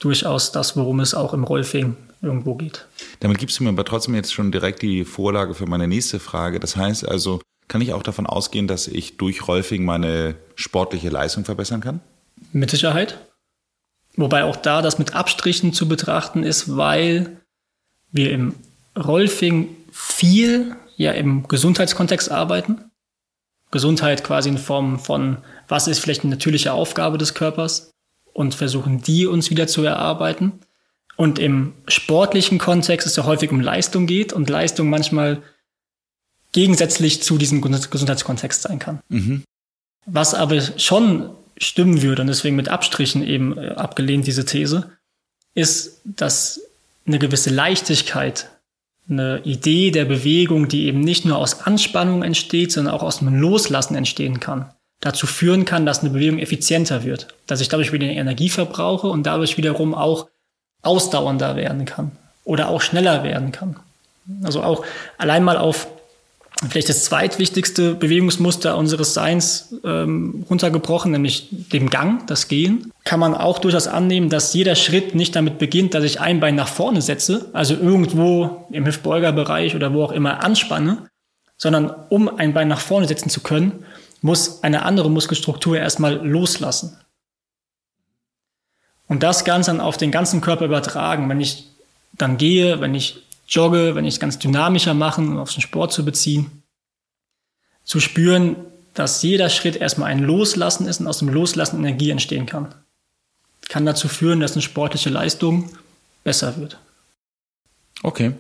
[0.04, 2.86] durchaus das, worum es auch im Rolfing irgendwo geht.
[3.20, 6.60] Damit gibst du mir aber trotzdem jetzt schon direkt die Vorlage für meine nächste Frage.
[6.60, 11.44] Das heißt also, kann ich auch davon ausgehen, dass ich durch Rolfing meine sportliche Leistung
[11.44, 12.00] verbessern kann?
[12.52, 13.18] Mit Sicherheit.
[14.16, 17.40] Wobei auch da das mit Abstrichen zu betrachten ist, weil
[18.10, 18.54] wir im
[18.96, 22.90] Rolfing viel ja im Gesundheitskontext arbeiten.
[23.70, 27.91] Gesundheit quasi in Form von, was ist vielleicht eine natürliche Aufgabe des Körpers?
[28.32, 30.52] Und versuchen die uns wieder zu erarbeiten.
[31.16, 35.42] Und im sportlichen Kontext es ja häufig um Leistung geht und Leistung manchmal
[36.52, 39.00] gegensätzlich zu diesem Gesundheitskontext sein kann.
[39.08, 39.42] Mhm.
[40.06, 44.90] Was aber schon stimmen würde, und deswegen mit Abstrichen eben äh, abgelehnt diese These,
[45.54, 46.60] ist, dass
[47.06, 48.50] eine gewisse Leichtigkeit,
[49.08, 53.40] eine Idee der Bewegung, die eben nicht nur aus Anspannung entsteht, sondern auch aus einem
[53.40, 58.06] Loslassen entstehen kann, dazu führen kann, dass eine Bewegung effizienter wird, dass ich dadurch wieder
[58.06, 60.28] Energie verbrauche und dadurch wiederum auch
[60.80, 62.12] ausdauernder werden kann
[62.44, 63.76] oder auch schneller werden kann.
[64.44, 64.84] Also auch
[65.18, 65.88] allein mal auf
[66.68, 73.34] vielleicht das zweitwichtigste Bewegungsmuster unseres Seins ähm, runtergebrochen, nämlich dem Gang, das Gehen, kann man
[73.34, 77.02] auch durchaus annehmen, dass jeder Schritt nicht damit beginnt, dass ich ein Bein nach vorne
[77.02, 81.08] setze, also irgendwo im Hüftbeugerbereich oder wo auch immer anspanne,
[81.56, 83.84] sondern um ein Bein nach vorne setzen zu können,
[84.22, 86.96] muss eine andere Muskelstruktur erstmal loslassen.
[89.08, 91.28] Und das Ganze dann auf den ganzen Körper übertragen.
[91.28, 91.68] Wenn ich
[92.12, 95.92] dann gehe, wenn ich jogge, wenn ich es ganz dynamischer machen, um auf den Sport
[95.92, 96.62] zu beziehen,
[97.84, 98.56] zu spüren,
[98.94, 102.74] dass jeder Schritt erstmal ein Loslassen ist und aus dem Loslassen Energie entstehen kann.
[103.68, 105.70] Kann dazu führen, dass eine sportliche Leistung
[106.24, 106.78] besser wird.
[108.02, 108.32] Okay.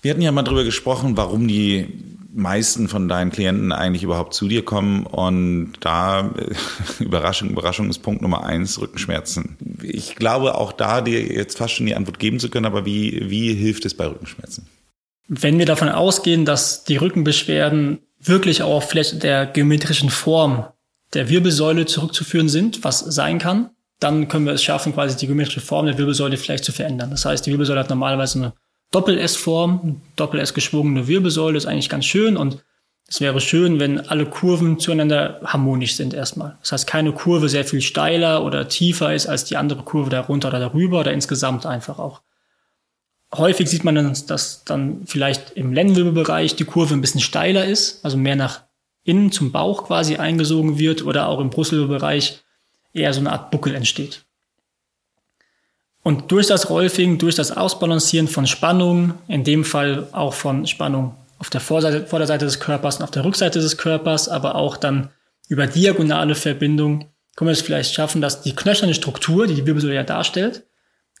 [0.00, 1.86] Wir hatten ja mal drüber gesprochen, warum die
[2.34, 5.06] meisten von deinen Klienten eigentlich überhaupt zu dir kommen.
[5.06, 6.34] Und da,
[6.98, 9.56] Überraschung, Überraschung ist Punkt Nummer eins, Rückenschmerzen.
[9.82, 13.30] Ich glaube auch da dir jetzt fast schon die Antwort geben zu können, aber wie,
[13.30, 14.66] wie hilft es bei Rückenschmerzen?
[15.28, 20.66] Wenn wir davon ausgehen, dass die Rückenbeschwerden wirklich auch vielleicht der geometrischen Form
[21.14, 25.60] der Wirbelsäule zurückzuführen sind, was sein kann, dann können wir es schaffen, quasi die geometrische
[25.60, 27.10] Form der Wirbelsäule vielleicht zu verändern.
[27.10, 28.52] Das heißt, die Wirbelsäule hat normalerweise eine
[28.92, 32.62] Doppel-S-Form, Doppel-S geschwungene Wirbelsäule ist eigentlich ganz schön und
[33.08, 36.56] es wäre schön, wenn alle Kurven zueinander harmonisch sind erstmal.
[36.60, 40.48] Das heißt, keine Kurve sehr viel steiler oder tiefer ist als die andere Kurve darunter
[40.48, 42.22] oder darüber oder insgesamt einfach auch.
[43.34, 48.04] Häufig sieht man dann, dass dann vielleicht im Lendenwirbelbereich die Kurve ein bisschen steiler ist,
[48.04, 48.62] also mehr nach
[49.04, 52.42] innen zum Bauch quasi eingesogen wird oder auch im Brustwirbelbereich
[52.92, 54.24] eher so eine Art Buckel entsteht.
[56.02, 61.14] Und durch das Rolfing, durch das Ausbalancieren von Spannung, in dem Fall auch von Spannung
[61.38, 65.10] auf der Vorseite, Vorderseite des Körpers und auf der Rückseite des Körpers, aber auch dann
[65.48, 69.94] über diagonale Verbindung, können wir es vielleicht schaffen, dass die knöcherne Struktur, die die Wirbelsäule
[69.94, 70.64] ja darstellt,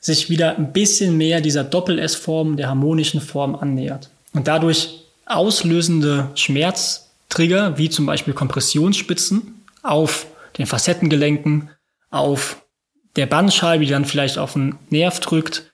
[0.00, 4.10] sich wieder ein bisschen mehr dieser Doppel-S-Form, der harmonischen Form annähert.
[4.32, 10.26] Und dadurch auslösende Schmerztrigger, wie zum Beispiel Kompressionsspitzen auf
[10.58, 11.70] den Facettengelenken,
[12.10, 12.61] auf
[13.16, 15.72] der Bandscheibe, die dann vielleicht auf den Nerv drückt,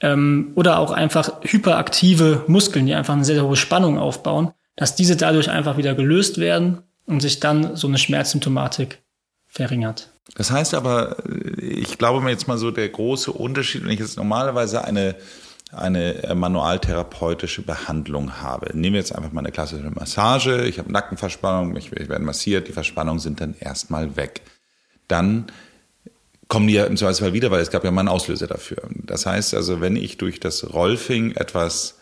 [0.00, 4.96] ähm, oder auch einfach hyperaktive Muskeln, die einfach eine sehr, sehr hohe Spannung aufbauen, dass
[4.96, 9.02] diese dadurch einfach wieder gelöst werden und sich dann so eine Schmerzsymptomatik
[9.46, 10.10] verringert.
[10.36, 11.16] Das heißt aber,
[11.58, 15.16] ich glaube mir jetzt mal so, der große Unterschied, wenn ich jetzt normalerweise eine
[15.72, 18.66] eine manualtherapeutische Behandlung habe.
[18.78, 20.66] Nehmen wir jetzt einfach mal eine klassische Massage.
[20.66, 24.42] Ich habe Nackenverspannung, ich, ich werde massiert, die Verspannungen sind dann erstmal weg.
[25.08, 25.46] Dann
[26.54, 28.76] kommen die ja im Zweifelsfall wieder, weil es gab ja mal einen Auslöser dafür.
[29.02, 31.98] Das heißt also, wenn ich durch das Rolfing etwas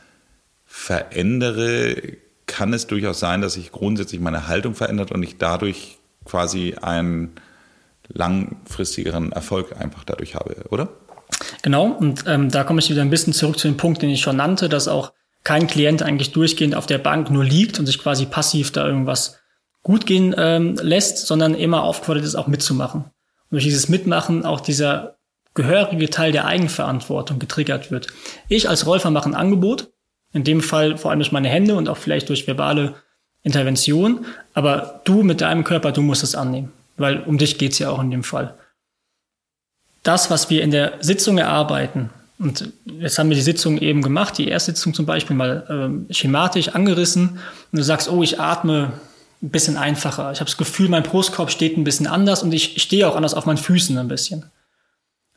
[0.66, 1.96] verändere,
[2.44, 7.30] kann es durchaus sein, dass sich grundsätzlich meine Haltung verändert und ich dadurch quasi einen
[8.08, 10.90] langfristigeren Erfolg einfach dadurch habe, oder?
[11.62, 14.20] Genau, und ähm, da komme ich wieder ein bisschen zurück zu dem Punkt, den ich
[14.20, 17.98] schon nannte, dass auch kein Klient eigentlich durchgehend auf der Bank nur liegt und sich
[17.98, 19.38] quasi passiv da irgendwas
[19.82, 23.06] gut gehen ähm, lässt, sondern immer aufgefordert ist, auch mitzumachen
[23.52, 25.18] durch dieses Mitmachen auch dieser
[25.54, 28.08] gehörige Teil der Eigenverantwortung getriggert wird.
[28.48, 29.90] Ich als Rolfer mache ein Angebot,
[30.32, 32.94] in dem Fall vor allem durch meine Hände und auch vielleicht durch verbale
[33.42, 37.90] Intervention, aber du mit deinem Körper, du musst es annehmen, weil um dich geht's ja
[37.90, 38.54] auch in dem Fall.
[40.02, 44.38] Das, was wir in der Sitzung erarbeiten, und jetzt haben wir die Sitzung eben gemacht,
[44.38, 47.38] die erste Sitzung zum Beispiel mal ähm, schematisch angerissen,
[47.70, 48.94] und du sagst, oh, ich atme
[49.42, 50.30] ein bisschen einfacher.
[50.32, 53.34] Ich habe das Gefühl, mein Brustkorb steht ein bisschen anders und ich stehe auch anders
[53.34, 54.50] auf meinen Füßen ein bisschen.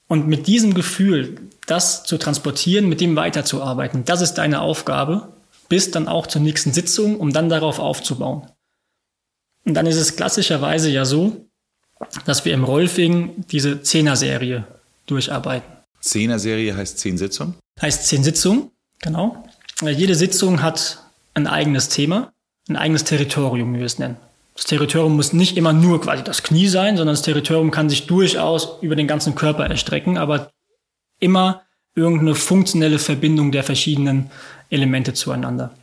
[0.07, 5.29] Und mit diesem Gefühl, das zu transportieren, mit dem weiterzuarbeiten, das ist deine Aufgabe,
[5.67, 8.47] bis dann auch zur nächsten Sitzung, um dann darauf aufzubauen.
[9.65, 11.47] Und dann ist es klassischerweise ja so,
[12.25, 14.67] dass wir im Rolfing diese Zehner-Serie
[15.07, 15.67] durcharbeiten.
[16.01, 17.55] Zehner-Serie heißt zehn Sitzungen?
[17.81, 19.43] Heißt zehn Sitzungen, genau.
[19.81, 20.99] Jede Sitzung hat
[21.33, 22.31] ein eigenes Thema
[22.67, 24.17] ein eigenes Territorium, wie wir es nennen.
[24.55, 28.07] Das Territorium muss nicht immer nur quasi das Knie sein, sondern das Territorium kann sich
[28.07, 30.49] durchaus über den ganzen Körper erstrecken, aber
[31.19, 34.31] immer irgendeine funktionelle Verbindung der verschiedenen
[34.69, 35.75] Elemente zueinander.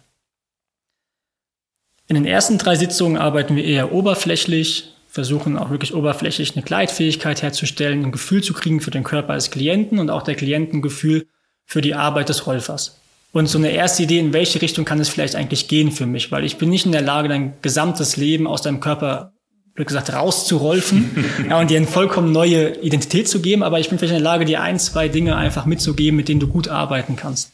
[2.08, 7.42] In den ersten drei Sitzungen arbeiten wir eher oberflächlich, versuchen auch wirklich oberflächlich eine Gleitfähigkeit
[7.42, 11.26] herzustellen, ein Gefühl zu kriegen für den Körper des Klienten und auch der Klientengefühl
[11.66, 13.01] für die Arbeit des Rolfers
[13.32, 16.30] und so eine erste Idee, in welche Richtung kann es vielleicht eigentlich gehen für mich,
[16.30, 19.32] weil ich bin nicht in der Lage, dein gesamtes Leben aus deinem Körper
[19.74, 23.62] blöd gesagt, rauszurolfen ja, und dir eine vollkommen neue Identität zu geben.
[23.62, 26.40] Aber ich bin vielleicht in der Lage, dir ein, zwei Dinge einfach mitzugeben, mit denen
[26.40, 27.52] du gut arbeiten kannst.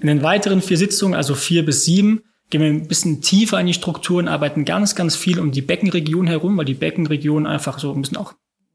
[0.00, 3.66] In den weiteren vier Sitzungen, also vier bis sieben, gehen wir ein bisschen tiefer in
[3.66, 7.92] die Strukturen, arbeiten ganz, ganz viel um die Beckenregion herum, weil die Beckenregion einfach so
[7.92, 8.34] ein bisschen auch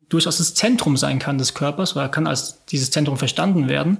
[0.09, 3.99] durchaus das Zentrum sein kann des Körpers, oder kann als dieses Zentrum verstanden werden.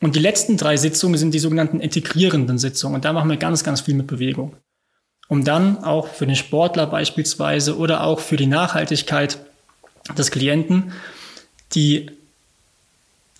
[0.00, 2.96] Und die letzten drei Sitzungen sind die sogenannten integrierenden Sitzungen.
[2.96, 4.54] Und da machen wir ganz, ganz viel mit Bewegung.
[5.28, 9.38] Um dann auch für den Sportler beispielsweise oder auch für die Nachhaltigkeit
[10.16, 10.92] des Klienten
[11.74, 12.10] die,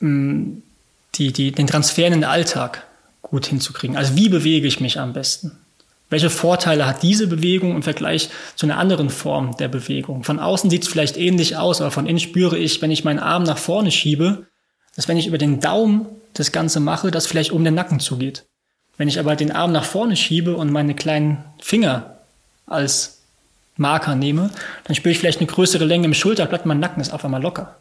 [0.01, 0.59] mm,
[1.15, 2.87] die, die, den Transfer in den Alltag
[3.23, 3.97] gut hinzukriegen.
[3.97, 5.59] Also wie bewege ich mich am besten?
[6.11, 10.25] Welche Vorteile hat diese Bewegung im Vergleich zu einer anderen Form der Bewegung?
[10.25, 13.19] Von außen sieht es vielleicht ähnlich aus, aber von innen spüre ich, wenn ich meinen
[13.19, 14.47] Arm nach vorne schiebe,
[14.97, 16.07] dass wenn ich über den Daumen
[16.39, 18.47] das Ganze mache, das vielleicht um den Nacken zugeht.
[18.97, 22.19] Wenn ich aber den Arm nach vorne schiebe und meine kleinen Finger
[22.67, 23.19] als
[23.77, 24.51] Marker nehme,
[24.85, 27.77] dann spüre ich vielleicht eine größere Länge im Schulterblatt, mein Nacken ist auf einmal locker.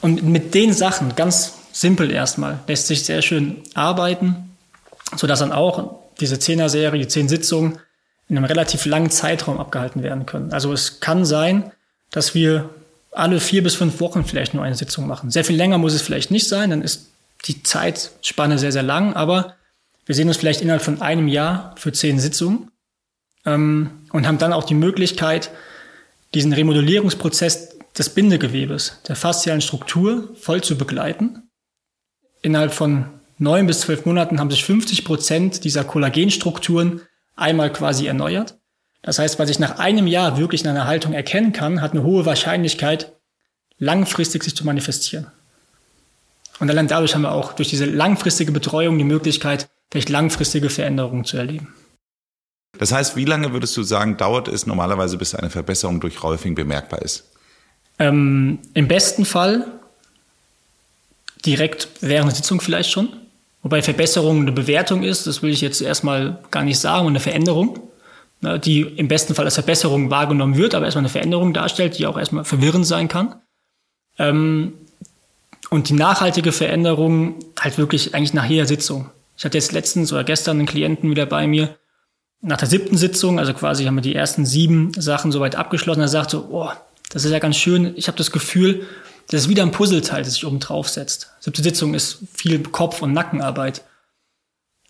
[0.00, 4.56] Und mit den Sachen, ganz simpel erstmal, lässt sich sehr schön arbeiten,
[5.16, 7.78] sodass dann auch diese Zehner-Serie, die zehn Sitzungen
[8.28, 10.52] in einem relativ langen Zeitraum abgehalten werden können.
[10.52, 11.72] Also es kann sein,
[12.10, 12.70] dass wir
[13.12, 15.30] alle vier bis fünf Wochen vielleicht nur eine Sitzung machen.
[15.30, 17.10] Sehr viel länger muss es vielleicht nicht sein, dann ist
[17.46, 19.56] die Zeitspanne sehr, sehr lang, aber
[20.06, 22.70] wir sehen uns vielleicht innerhalb von einem Jahr für zehn Sitzungen
[23.44, 25.50] ähm, und haben dann auch die Möglichkeit,
[26.34, 31.50] diesen Remodellierungsprozess des Bindegewebes, der faszialen Struktur voll zu begleiten.
[32.40, 33.06] Innerhalb von
[33.38, 37.02] neun bis zwölf Monaten haben sich 50 Prozent dieser Kollagenstrukturen
[37.36, 38.58] einmal quasi erneuert.
[39.02, 42.04] Das heißt, was ich nach einem Jahr wirklich in einer Haltung erkennen kann, hat eine
[42.04, 43.12] hohe Wahrscheinlichkeit,
[43.78, 45.26] langfristig sich zu manifestieren.
[46.60, 51.24] Und allein dadurch haben wir auch durch diese langfristige Betreuung die Möglichkeit, vielleicht langfristige Veränderungen
[51.24, 51.74] zu erleben.
[52.78, 56.54] Das heißt, wie lange würdest du sagen, dauert es normalerweise, bis eine Verbesserung durch Rolfing
[56.54, 57.24] bemerkbar ist?
[57.98, 59.66] Ähm, Im besten Fall
[61.44, 63.08] direkt während der Sitzung vielleicht schon.
[63.62, 67.20] Wobei Verbesserung eine Bewertung ist, das will ich jetzt erstmal gar nicht sagen, und eine
[67.20, 67.78] Veränderung,
[68.42, 72.18] die im besten Fall als Verbesserung wahrgenommen wird, aber erstmal eine Veränderung darstellt, die auch
[72.18, 73.36] erstmal verwirrend sein kann.
[74.18, 74.74] Ähm,
[75.70, 79.10] und die nachhaltige Veränderung halt wirklich eigentlich nach jeder Sitzung.
[79.36, 81.76] Ich hatte jetzt letztens oder gestern einen Klienten wieder bei mir,
[82.42, 86.08] nach der siebten Sitzung, also quasi haben wir die ersten sieben Sachen soweit abgeschlossen, er
[86.08, 86.70] sagte, oh,
[87.08, 88.86] das ist ja ganz schön, ich habe das Gefühl,
[89.30, 91.30] das ist wieder ein Puzzleteil, das sich oben drauf setzt.
[91.40, 93.82] Siebte Sitzung ist viel Kopf- und Nackenarbeit.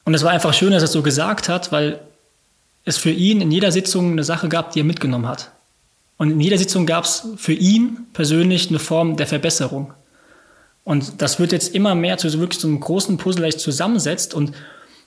[0.04, 2.00] Und es war einfach schön, dass er es so gesagt hat, weil
[2.84, 5.52] es für ihn in jeder Sitzung eine Sache gab, die er mitgenommen hat.
[6.18, 9.92] Und in jeder Sitzung gab es für ihn persönlich eine Form der Verbesserung.
[10.84, 14.34] Und das wird jetzt immer mehr zu wirklich so einem großen Puzzle, das sich zusammensetzt.
[14.34, 14.52] Und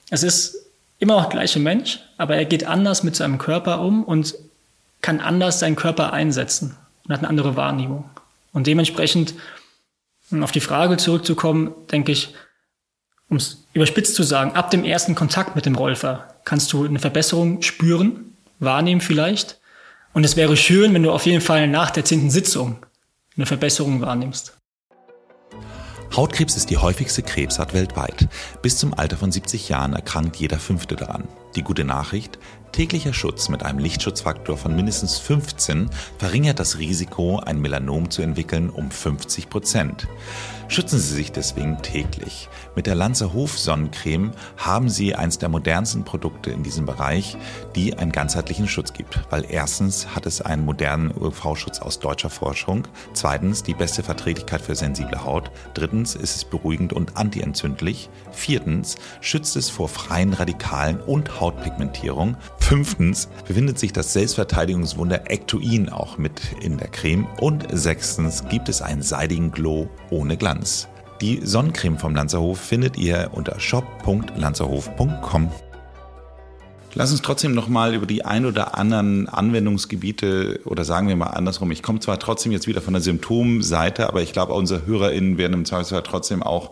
[0.09, 0.55] es ist
[0.99, 4.35] immer noch der gleiche Mensch, aber er geht anders mit seinem Körper um und
[5.01, 8.09] kann anders seinen Körper einsetzen und hat eine andere Wahrnehmung.
[8.53, 9.35] Und dementsprechend,
[10.31, 12.33] um auf die Frage zurückzukommen, denke ich,
[13.29, 16.99] um es überspitzt zu sagen, ab dem ersten Kontakt mit dem Rolfer kannst du eine
[16.99, 19.59] Verbesserung spüren, wahrnehmen vielleicht.
[20.13, 22.85] Und es wäre schön, wenn du auf jeden Fall nach der zehnten Sitzung
[23.35, 24.57] eine Verbesserung wahrnimmst.
[26.15, 28.29] Hautkrebs ist die häufigste Krebsart weltweit.
[28.61, 31.27] Bis zum Alter von 70 Jahren erkrankt jeder Fünfte daran.
[31.55, 32.39] Die gute Nachricht,
[32.71, 38.69] Täglicher Schutz mit einem Lichtschutzfaktor von mindestens 15 verringert das Risiko, ein Melanom zu entwickeln,
[38.69, 40.07] um 50 Prozent.
[40.67, 42.49] Schützen Sie sich deswegen täglich.
[42.75, 47.37] Mit der Lanzer Hof Sonnencreme haben Sie eines der modernsten Produkte in diesem Bereich,
[47.75, 49.19] die einen ganzheitlichen Schutz gibt.
[49.29, 54.75] Weil erstens hat es einen modernen UV-Schutz aus deutscher Forschung, zweitens die beste Verträglichkeit für
[54.75, 61.39] sensible Haut, drittens ist es beruhigend und antientzündlich, viertens schützt es vor freien Radikalen und
[61.39, 68.67] Hautpigmentierung, fünftens befindet sich das Selbstverteidigungswunder Ectoin auch mit in der Creme und sechstens gibt
[68.67, 70.54] es einen seidigen Glow ohne Glanz.
[70.55, 70.87] Lanz.
[71.21, 75.51] Die Sonnencreme vom Lanzerhof findet ihr unter shop.lanzerhof.com.
[76.93, 81.71] Lass uns trotzdem nochmal über die ein oder anderen Anwendungsgebiete oder sagen wir mal andersrum.
[81.71, 85.53] Ich komme zwar trotzdem jetzt wieder von der Symptomseite, aber ich glaube, unsere HörerInnen werden
[85.53, 86.71] im Zweifelsfall trotzdem auch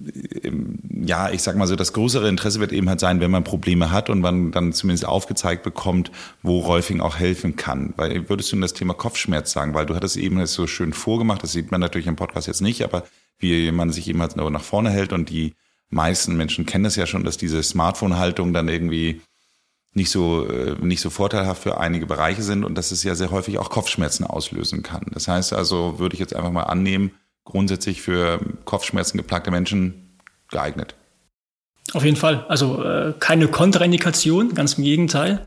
[0.00, 3.92] ja, ich sag mal so, das größere Interesse wird eben halt sein, wenn man Probleme
[3.92, 6.10] hat und man dann zumindest aufgezeigt bekommt,
[6.42, 7.94] wo Rolfing auch helfen kann.
[7.96, 11.42] Weil würdest du das Thema Kopfschmerz sagen, weil du hattest eben das so schön vorgemacht,
[11.42, 13.04] das sieht man natürlich im Podcast jetzt nicht, aber
[13.38, 15.54] wie man sich eben halt nach vorne hält und die
[15.90, 19.20] meisten Menschen kennen das ja schon, dass diese Smartphone-Haltung dann irgendwie
[19.92, 23.30] nicht so äh, nicht so vorteilhaft für einige Bereiche sind und dass es ja sehr
[23.30, 25.06] häufig auch Kopfschmerzen auslösen kann.
[25.12, 27.12] Das heißt also, würde ich jetzt einfach mal annehmen,
[27.44, 30.18] grundsätzlich für Kopfschmerzen geplagte Menschen
[30.50, 30.94] geeignet.
[31.92, 32.44] Auf jeden Fall.
[32.48, 35.46] Also äh, keine Kontraindikation, ganz im Gegenteil.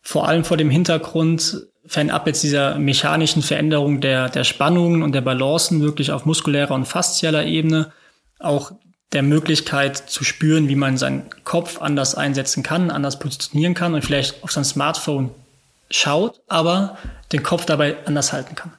[0.00, 5.20] vor allem vor dem Hintergrund, fernab jetzt dieser mechanischen Veränderung der, der Spannungen und der
[5.20, 7.92] Balancen wirklich auf muskulärer und faszieller Ebene,
[8.38, 8.72] auch
[9.12, 14.04] der Möglichkeit zu spüren, wie man seinen Kopf anders einsetzen kann, anders positionieren kann und
[14.04, 15.30] vielleicht auf sein Smartphone
[15.90, 16.98] schaut, aber
[17.32, 18.72] den Kopf dabei anders halten kann.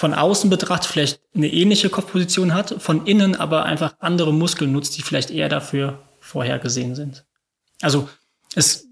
[0.00, 4.96] Von außen betrachtet vielleicht eine ähnliche Kopfposition hat, von innen aber einfach andere Muskeln nutzt,
[4.96, 7.26] die vielleicht eher dafür vorhergesehen sind.
[7.82, 8.08] Also
[8.54, 8.86] es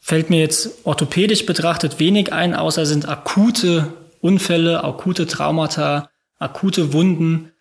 [0.00, 7.52] fällt mir jetzt orthopädisch betrachtet wenig ein, außer sind akute Unfälle, akute Traumata, akute Wunden.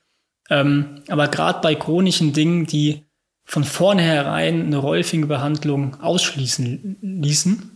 [0.50, 3.04] Ähm, aber gerade bei chronischen Dingen, die
[3.44, 7.70] von vornherein eine Rolfing-Behandlung ausschließen ließen,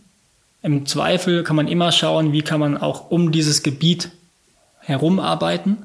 [0.62, 4.10] im Zweifel kann man immer schauen, wie kann man auch um dieses Gebiet
[4.88, 5.84] herumarbeiten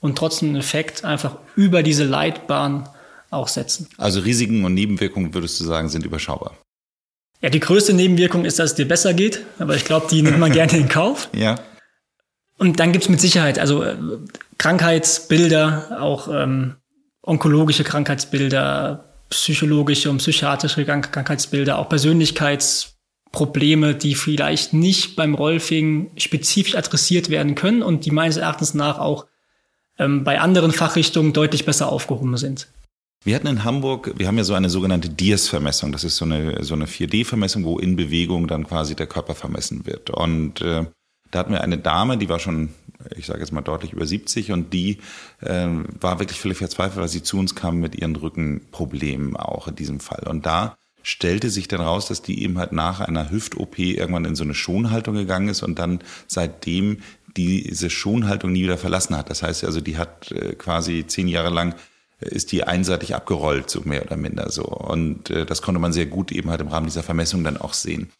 [0.00, 2.88] und trotzdem einen Effekt einfach über diese Leitbahn
[3.30, 3.88] auch setzen.
[3.98, 6.56] Also Risiken und Nebenwirkungen würdest du sagen, sind überschaubar?
[7.42, 10.38] Ja, die größte Nebenwirkung ist, dass es dir besser geht, aber ich glaube, die nimmt
[10.38, 11.28] man gerne in Kauf.
[11.34, 11.60] Ja.
[12.56, 13.96] Und dann gibt's mit Sicherheit, also äh,
[14.56, 16.74] Krankheitsbilder, auch ähm,
[17.22, 21.88] onkologische Krankheitsbilder, psychologische und psychiatrische Krankheitsbilder, auch
[23.32, 28.98] Persönlichkeitsprobleme, die vielleicht nicht beim Rolfing spezifisch adressiert werden können und die meines Erachtens nach
[28.98, 29.26] auch
[29.98, 32.68] ähm, bei anderen Fachrichtungen deutlich besser aufgehoben sind.
[33.24, 35.90] Wir hatten in Hamburg, wir haben ja so eine sogenannte DIRS-Vermessung.
[35.90, 39.86] Das ist so eine, so eine 4D-Vermessung, wo in Bewegung dann quasi der Körper vermessen
[39.86, 40.10] wird.
[40.10, 40.86] Und äh,
[41.30, 42.70] da hatten wir eine Dame, die war schon,
[43.16, 44.98] ich sage jetzt mal deutlich über 70 und die
[45.40, 45.66] äh,
[46.00, 49.98] war wirklich völlig verzweifelt, weil sie zu uns kam mit ihren Rückenproblemen auch in diesem
[49.98, 50.24] Fall.
[50.28, 54.34] Und da stellte sich dann raus, dass die eben halt nach einer Hüft-OP irgendwann in
[54.34, 56.98] so eine Schonhaltung gegangen ist und dann seitdem
[57.34, 59.30] diese Schonhaltung nie wieder verlassen hat.
[59.30, 61.74] Das heißt also, die hat äh, quasi zehn Jahre lang
[62.20, 64.64] ist die einseitig abgerollt, so mehr oder minder so.
[64.64, 67.74] Und äh, das konnte man sehr gut eben halt im Rahmen dieser Vermessung dann auch
[67.74, 68.10] sehen.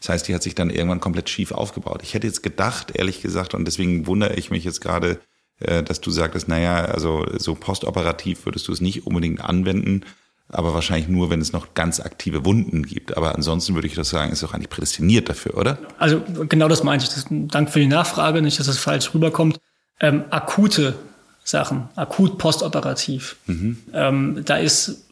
[0.00, 2.00] Das heißt, die hat sich dann irgendwann komplett schief aufgebaut.
[2.02, 5.20] Ich hätte jetzt gedacht, ehrlich gesagt, und deswegen wundere ich mich jetzt gerade,
[5.60, 10.04] äh, dass du sagtest, naja, also so postoperativ würdest du es nicht unbedingt anwenden,
[10.52, 13.16] aber wahrscheinlich nur, wenn es noch ganz aktive Wunden gibt.
[13.16, 15.78] Aber ansonsten würde ich das sagen, ist doch eigentlich prädestiniert dafür, oder?
[15.98, 17.12] Also genau das meinte ich.
[17.12, 19.58] Das, Dank für die Nachfrage, nicht, dass das falsch rüberkommt.
[19.98, 20.94] Ähm, akute
[21.42, 23.36] Sachen, akut postoperativ.
[23.46, 23.78] Mhm.
[23.92, 25.06] Ähm, da ist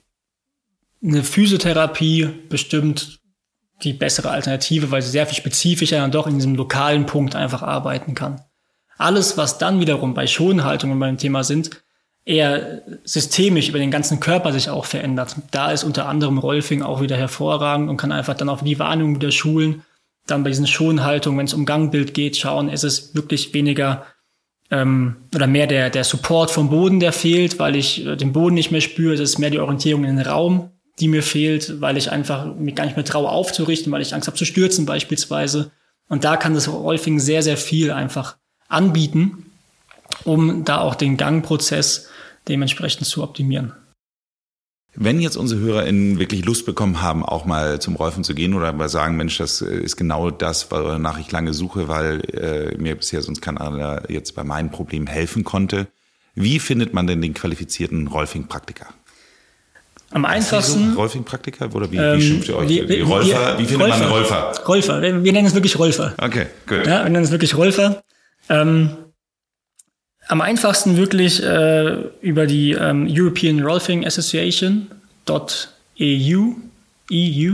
[1.03, 3.21] eine Physiotherapie bestimmt
[3.83, 7.63] die bessere Alternative, weil sie sehr viel spezifischer dann doch in diesem lokalen Punkt einfach
[7.63, 8.43] arbeiten kann.
[8.99, 11.83] Alles, was dann wiederum bei Schonhaltungen beim Thema sind,
[12.25, 15.37] eher systemisch über den ganzen Körper sich auch verändert.
[15.51, 19.17] Da ist unter anderem Rolfing auch wieder hervorragend und kann einfach dann auch die Wahrnehmung
[19.17, 19.83] wieder schulen.
[20.27, 24.05] Dann bei diesen Schonhaltungen, wenn es um Gangbild geht, schauen, ist es wirklich weniger
[24.71, 28.55] ähm, oder mehr der, der Support vom Boden, der fehlt, weil ich äh, den Boden
[28.55, 29.15] nicht mehr spüre.
[29.15, 32.75] Es ist mehr die Orientierung in den Raum, die mir fehlt, weil ich einfach mich
[32.75, 35.73] gar nicht mehr traue aufzurichten, weil ich Angst habe zu stürzen beispielsweise.
[36.09, 38.37] Und da kann das Rolfing sehr, sehr viel einfach
[38.69, 39.50] anbieten,
[40.25, 42.09] um da auch den Gangprozess
[42.49, 43.73] dementsprechend zu optimieren.
[44.95, 48.73] Wenn jetzt unsere HörerInnen wirklich Lust bekommen haben, auch mal zum Rolfen zu gehen oder
[48.73, 52.97] mal sagen, Mensch, das äh, ist genau das, wonach ich lange suche, weil äh, mir
[52.97, 55.87] bisher sonst keiner jetzt bei meinem Problem helfen konnte.
[56.35, 58.87] Wie findet man denn den qualifizierten Rolfing-Praktiker?
[60.13, 60.95] Am einfachsten.
[60.95, 62.67] So Rolfing-Praktiker oder wie, ähm, wie schimpft ihr euch?
[62.67, 63.59] Die, die Rolfer?
[63.59, 64.53] Wie findet Rolfer, man Rolfer?
[64.67, 65.03] Rolfer.
[65.03, 66.15] Wir, wir nennen es wirklich Rolfer.
[66.19, 66.85] Okay, gut.
[66.85, 68.03] Ja, wir nennen es wirklich Rolfer.
[68.49, 68.97] Ähm,
[70.31, 74.87] am einfachsten wirklich äh, über die ähm, European Rolfing Association
[75.29, 76.55] .eu,
[77.13, 77.53] EU,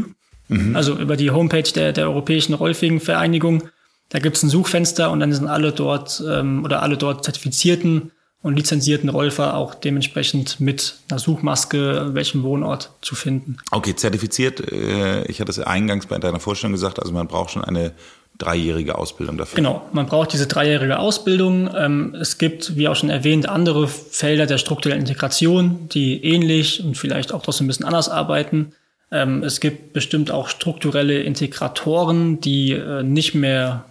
[0.49, 0.77] mhm.
[0.77, 3.65] also über die Homepage der, der Europäischen Rolfing Vereinigung.
[4.11, 8.13] Da gibt es ein Suchfenster und dann sind alle dort ähm, oder alle dort zertifizierten
[8.43, 13.57] und lizenzierten Rolfer auch dementsprechend mit einer Suchmaske, welchem Wohnort zu finden.
[13.73, 14.71] Okay, zertifiziert.
[14.71, 17.93] Äh, ich hatte es eingangs bei deiner Vorstellung gesagt, also man braucht schon eine
[18.39, 19.57] dreijährige Ausbildung dafür.
[19.57, 21.71] Genau, man braucht diese dreijährige Ausbildung.
[21.75, 26.97] Ähm, es gibt, wie auch schon erwähnt, andere Felder der strukturellen Integration, die ähnlich und
[26.97, 28.73] vielleicht auch trotzdem ein bisschen anders arbeiten.
[29.11, 33.85] Ähm, es gibt bestimmt auch strukturelle Integratoren, die äh, nicht mehr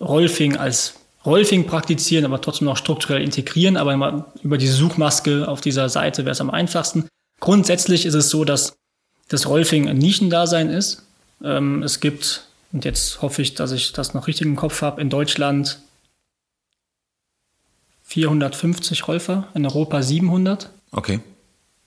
[0.00, 0.94] Rolfing als
[1.24, 3.76] Rolfing praktizieren, aber trotzdem noch strukturell integrieren.
[3.76, 7.08] Aber über diese Suchmaske auf dieser Seite wäre es am einfachsten.
[7.40, 8.76] Grundsätzlich ist es so, dass
[9.28, 11.06] das Rolfing ein Nischendasein ist.
[11.42, 15.00] Ähm, es gibt und jetzt hoffe ich, dass ich das noch richtig im Kopf habe.
[15.00, 15.78] In Deutschland
[18.04, 20.70] 450 Rolfer, in Europa 700.
[20.92, 21.20] Okay.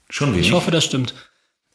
[0.10, 0.48] Schon wenig.
[0.48, 1.14] Ich hoffe, das stimmt.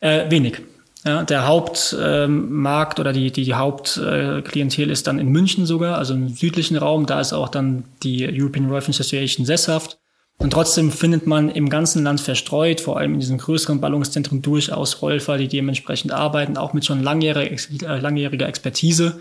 [0.00, 0.62] Äh, wenig.
[1.04, 6.14] Ja, der Hauptmarkt ähm, oder die, die, Hauptklientel äh, ist dann in München sogar, also
[6.14, 7.06] im südlichen Raum.
[7.06, 9.98] Da ist auch dann die European Rolfing Association sesshaft.
[10.38, 15.00] Und trotzdem findet man im ganzen Land verstreut, vor allem in diesen größeren Ballungszentren, durchaus
[15.00, 19.20] Rolfer, die dementsprechend arbeiten, auch mit schon langjähriger, äh, langjähriger Expertise.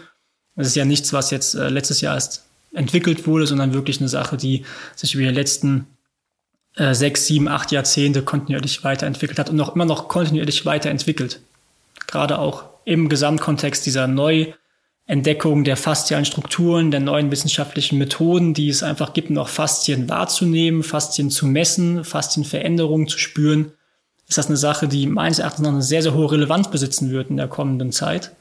[0.55, 2.43] Das ist ja nichts, was jetzt äh, letztes Jahr erst
[2.74, 5.88] entwickelt wurde, sondern wirklich eine Sache, die sich über die letzten
[6.76, 11.39] äh, sechs, sieben, acht Jahrzehnte kontinuierlich weiterentwickelt hat und noch immer noch kontinuierlich weiterentwickelt.
[12.07, 14.07] Gerade auch im Gesamtkontext dieser
[15.08, 20.82] Neuentdeckung der faszialen Strukturen, der neuen wissenschaftlichen Methoden, die es einfach gibt, noch Faszien wahrzunehmen,
[20.82, 23.72] Faszien zu messen, Faszienveränderungen zu spüren,
[24.28, 27.30] ist das eine Sache, die meines Erachtens noch eine sehr, sehr hohe Relevanz besitzen wird
[27.30, 28.32] in der kommenden Zeit.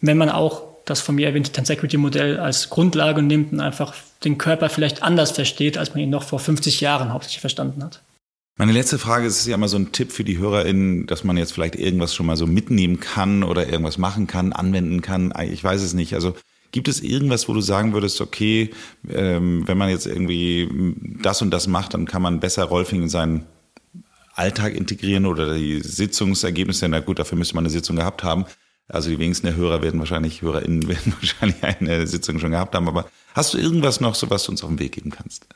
[0.00, 4.70] Wenn man auch das von mir erwähnte Tensegrity-Modell als Grundlage nimmt und einfach den Körper
[4.70, 8.00] vielleicht anders versteht, als man ihn noch vor 50 Jahren hauptsächlich verstanden hat.
[8.56, 11.52] Meine letzte Frage ist ja immer so ein Tipp für die HörerInnen, dass man jetzt
[11.52, 15.32] vielleicht irgendwas schon mal so mitnehmen kann oder irgendwas machen kann, anwenden kann.
[15.50, 16.14] Ich weiß es nicht.
[16.14, 16.34] Also
[16.70, 18.70] gibt es irgendwas, wo du sagen würdest, okay,
[19.08, 20.68] ähm, wenn man jetzt irgendwie
[21.22, 23.46] das und das macht, dann kann man besser Rolfing in seinen
[24.34, 28.46] Alltag integrieren oder die Sitzungsergebnisse, na gut, dafür müsste man eine Sitzung gehabt haben.
[28.88, 32.88] Also die wenigsten der Hörer werden wahrscheinlich, HörerInnen werden wahrscheinlich eine Sitzung schon gehabt haben.
[32.88, 35.46] Aber hast du irgendwas noch, so was du uns auf den Weg geben kannst?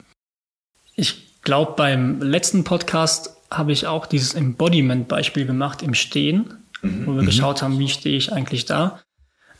[0.95, 7.07] Ich glaube, beim letzten Podcast habe ich auch dieses Embodiment-Beispiel gemacht im Stehen, mhm.
[7.07, 7.27] wo wir mhm.
[7.27, 9.01] geschaut haben, wie stehe ich eigentlich da.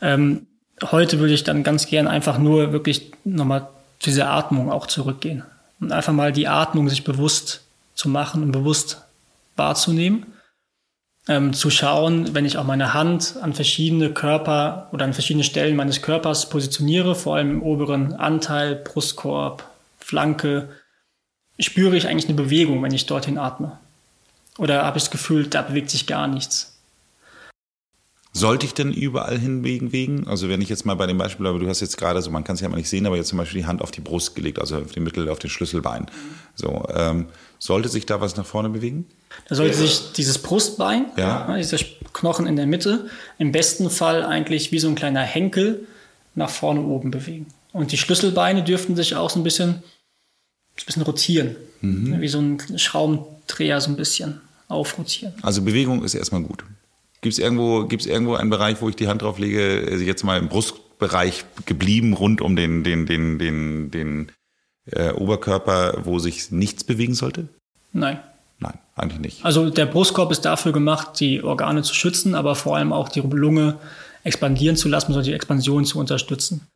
[0.01, 0.47] Ähm,
[0.83, 3.67] heute würde ich dann ganz gern einfach nur wirklich nochmal
[3.99, 5.43] zu dieser Atmung auch zurückgehen
[5.79, 7.61] und einfach mal die Atmung sich bewusst
[7.95, 9.01] zu machen und bewusst
[9.55, 10.25] wahrzunehmen
[11.29, 15.77] ähm, zu schauen, wenn ich auch meine Hand an verschiedene Körper oder an verschiedene Stellen
[15.77, 19.63] meines Körpers positioniere, vor allem im oberen Anteil, Brustkorb,
[19.99, 20.69] Flanke,
[21.59, 23.79] spüre ich eigentlich eine Bewegung, wenn ich dorthin atme.
[24.57, 26.77] Oder habe ich das Gefühl, da bewegt sich gar nichts.
[28.33, 30.27] Sollte ich denn überall hinwegen?
[30.27, 32.43] Also wenn ich jetzt mal bei dem Beispiel, aber du hast jetzt gerade so, man
[32.43, 34.35] kann es ja mal nicht sehen, aber jetzt zum Beispiel die Hand auf die Brust
[34.35, 36.05] gelegt, also auf die Mittel, auf den Schlüsselbein.
[36.53, 37.25] So, ähm,
[37.57, 39.07] sollte sich da was nach vorne bewegen?
[39.49, 41.57] Da sollte sich dieses Brustbein, ja.
[41.57, 41.79] dieser
[42.13, 43.07] Knochen in der Mitte,
[43.39, 45.87] im besten Fall eigentlich wie so ein kleiner Henkel
[46.35, 47.47] nach vorne oben bewegen.
[47.73, 49.83] Und die Schlüsselbeine dürften sich auch so ein bisschen,
[50.83, 52.21] ein bisschen rotieren, mhm.
[52.21, 55.33] wie so ein Schraubendreher so ein bisschen aufrotieren.
[55.41, 56.63] Also Bewegung ist erstmal gut.
[57.21, 60.23] Gibt es irgendwo, gibt's irgendwo einen Bereich, wo ich die Hand drauf lege, also jetzt
[60.23, 64.31] mal im Brustbereich geblieben, rund um den, den, den, den, den
[64.91, 67.47] äh, Oberkörper, wo sich nichts bewegen sollte?
[67.91, 68.19] Nein.
[68.59, 69.45] Nein, eigentlich nicht.
[69.45, 73.21] Also der Brustkorb ist dafür gemacht, die Organe zu schützen, aber vor allem auch die
[73.21, 73.77] Lunge
[74.23, 76.67] expandieren zu lassen, also die Expansion zu unterstützen.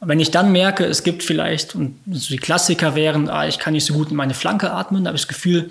[0.00, 3.86] Wenn ich dann merke, es gibt vielleicht, und die Klassiker wären, ah, ich kann nicht
[3.86, 5.70] so gut in meine Flanke atmen, da habe ich das Gefühl,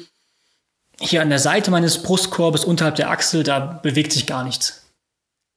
[1.00, 4.86] hier an der Seite meines Brustkorbes unterhalb der Achsel, da bewegt sich gar nichts.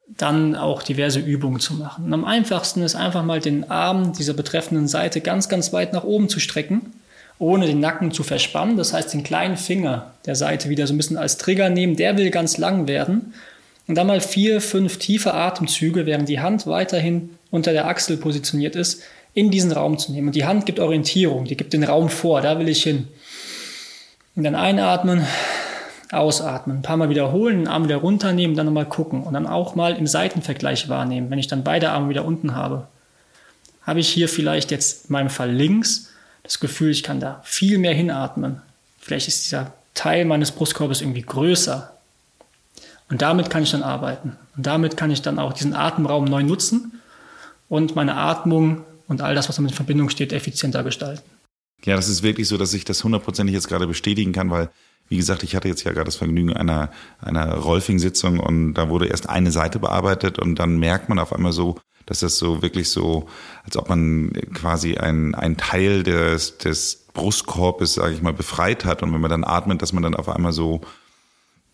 [0.08, 2.06] Dann auch diverse Übungen zu machen.
[2.06, 6.04] Und am einfachsten ist einfach mal den Arm dieser betreffenden Seite ganz, ganz weit nach
[6.04, 6.94] oben zu strecken,
[7.38, 8.76] ohne den Nacken zu verspannen.
[8.76, 11.96] Das heißt, den kleinen Finger der Seite wieder so ein bisschen als Trigger nehmen.
[11.96, 13.34] Der will ganz lang werden.
[13.88, 18.76] Und dann mal vier, fünf tiefe Atemzüge, während die Hand weiterhin unter der Achsel positioniert
[18.76, 19.02] ist,
[19.34, 20.28] in diesen Raum zu nehmen.
[20.28, 23.08] Und die Hand gibt Orientierung, die gibt den Raum vor, da will ich hin.
[24.36, 25.26] Und dann einatmen,
[26.12, 29.74] ausatmen, ein paar Mal wiederholen, den Arm wieder runternehmen, dann nochmal gucken und dann auch
[29.74, 31.30] mal im Seitenvergleich wahrnehmen.
[31.30, 32.86] Wenn ich dann beide Arme wieder unten habe,
[33.82, 36.10] habe ich hier vielleicht jetzt in meinem Fall links
[36.42, 38.62] das Gefühl, ich kann da viel mehr hinatmen.
[38.98, 41.97] Vielleicht ist dieser Teil meines Brustkorbes irgendwie größer.
[43.10, 44.36] Und damit kann ich dann arbeiten.
[44.56, 47.00] Und damit kann ich dann auch diesen Atemraum neu nutzen
[47.68, 51.22] und meine Atmung und all das, was damit in Verbindung steht, effizienter gestalten.
[51.84, 54.68] Ja, das ist wirklich so, dass ich das hundertprozentig jetzt gerade bestätigen kann, weil,
[55.08, 56.90] wie gesagt, ich hatte jetzt ja gerade das Vergnügen einer,
[57.20, 61.52] einer Rolfing-Sitzung und da wurde erst eine Seite bearbeitet und dann merkt man auf einmal
[61.52, 63.28] so, dass das so wirklich so,
[63.64, 69.02] als ob man quasi ein, ein Teil des, des Brustkorbes, sage ich mal, befreit hat
[69.02, 70.80] und wenn man dann atmet, dass man dann auf einmal so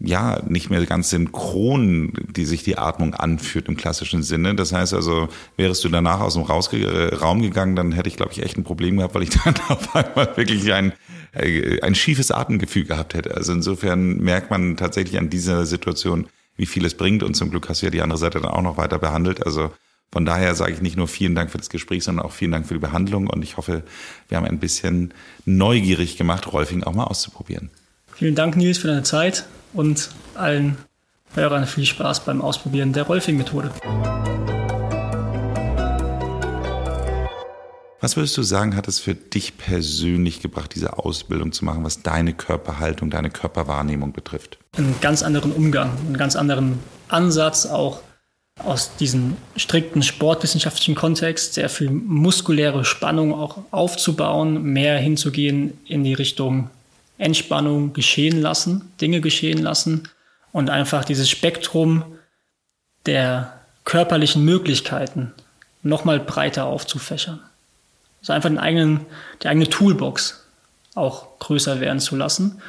[0.01, 4.55] ja, nicht mehr ganz synchron, die sich die Atmung anführt im klassischen Sinne.
[4.55, 8.16] Das heißt also, wärst du danach aus dem Rausge äh, Raum gegangen, dann hätte ich,
[8.16, 10.92] glaube ich, echt ein Problem gehabt, weil ich dann auf einmal wirklich ein,
[11.32, 13.34] äh, ein schiefes Atemgefühl gehabt hätte.
[13.34, 16.26] Also insofern merkt man tatsächlich an dieser Situation,
[16.57, 17.22] wie viel es bringt.
[17.22, 19.45] Und zum Glück hast du ja die andere Seite dann auch noch weiter behandelt.
[19.45, 19.70] Also
[20.12, 22.66] von daher sage ich nicht nur vielen Dank für das Gespräch, sondern auch vielen Dank
[22.66, 23.28] für die Behandlung.
[23.28, 23.84] Und ich hoffe,
[24.28, 25.14] wir haben ein bisschen
[25.45, 27.70] neugierig gemacht, Rolfing auch mal auszuprobieren.
[28.14, 30.77] Vielen Dank, Nils, für deine Zeit und allen
[31.35, 33.70] Hörern viel Spaß beim Ausprobieren der Rolfing-Methode.
[38.01, 42.03] Was würdest du sagen, hat es für dich persönlich gebracht, diese Ausbildung zu machen, was
[42.03, 44.59] deine Körperhaltung, deine Körperwahrnehmung betrifft?
[44.77, 48.01] Einen ganz anderen Umgang, einen ganz anderen Ansatz, auch
[48.62, 56.14] aus diesem strikten sportwissenschaftlichen Kontext, sehr viel muskuläre Spannung auch aufzubauen, mehr hinzugehen in die
[56.14, 56.68] Richtung
[57.19, 60.09] Entspannung geschehen lassen, Dinge geschehen lassen
[60.53, 62.05] und einfach dieses Spektrum
[63.07, 65.33] der körperlichen Möglichkeiten
[65.83, 67.41] nochmal breiter aufzufächern.
[68.21, 69.01] Also einfach den eigenen,
[69.43, 70.45] die eigene Toolbox
[70.95, 72.62] auch größer werden zu lassen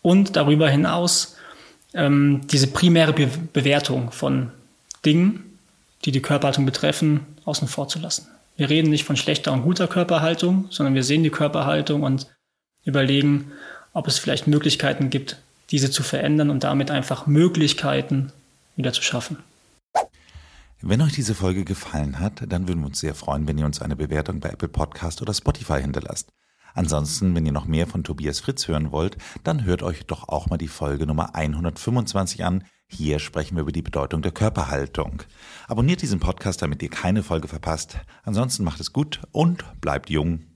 [0.00, 1.36] und darüber hinaus
[1.94, 4.50] ähm, diese primäre Be Bewertung von
[5.04, 5.58] Dingen,
[6.04, 8.28] die die Körperhaltung betreffen, außen vor zu lassen.
[8.56, 12.28] Wir reden nicht von schlechter und guter Körperhaltung, sondern wir sehen die Körperhaltung und
[12.84, 13.52] überlegen,
[13.92, 15.38] ob es vielleicht Möglichkeiten gibt,
[15.70, 18.32] diese zu verändern und damit einfach Möglichkeiten
[18.76, 19.38] wieder zu schaffen.
[20.80, 23.80] Wenn euch diese Folge gefallen hat, dann würden wir uns sehr freuen, wenn ihr uns
[23.80, 26.30] eine Bewertung bei Apple Podcast oder Spotify hinterlasst.
[26.74, 30.48] Ansonsten, wenn ihr noch mehr von Tobias Fritz hören wollt, dann hört euch doch auch
[30.48, 32.64] mal die Folge Nummer 125 an.
[32.88, 35.22] Hier sprechen wir über die Bedeutung der Körperhaltung.
[35.68, 37.98] Abonniert diesen Podcast, damit ihr keine Folge verpasst.
[38.24, 40.51] Ansonsten macht es gut und bleibt jung.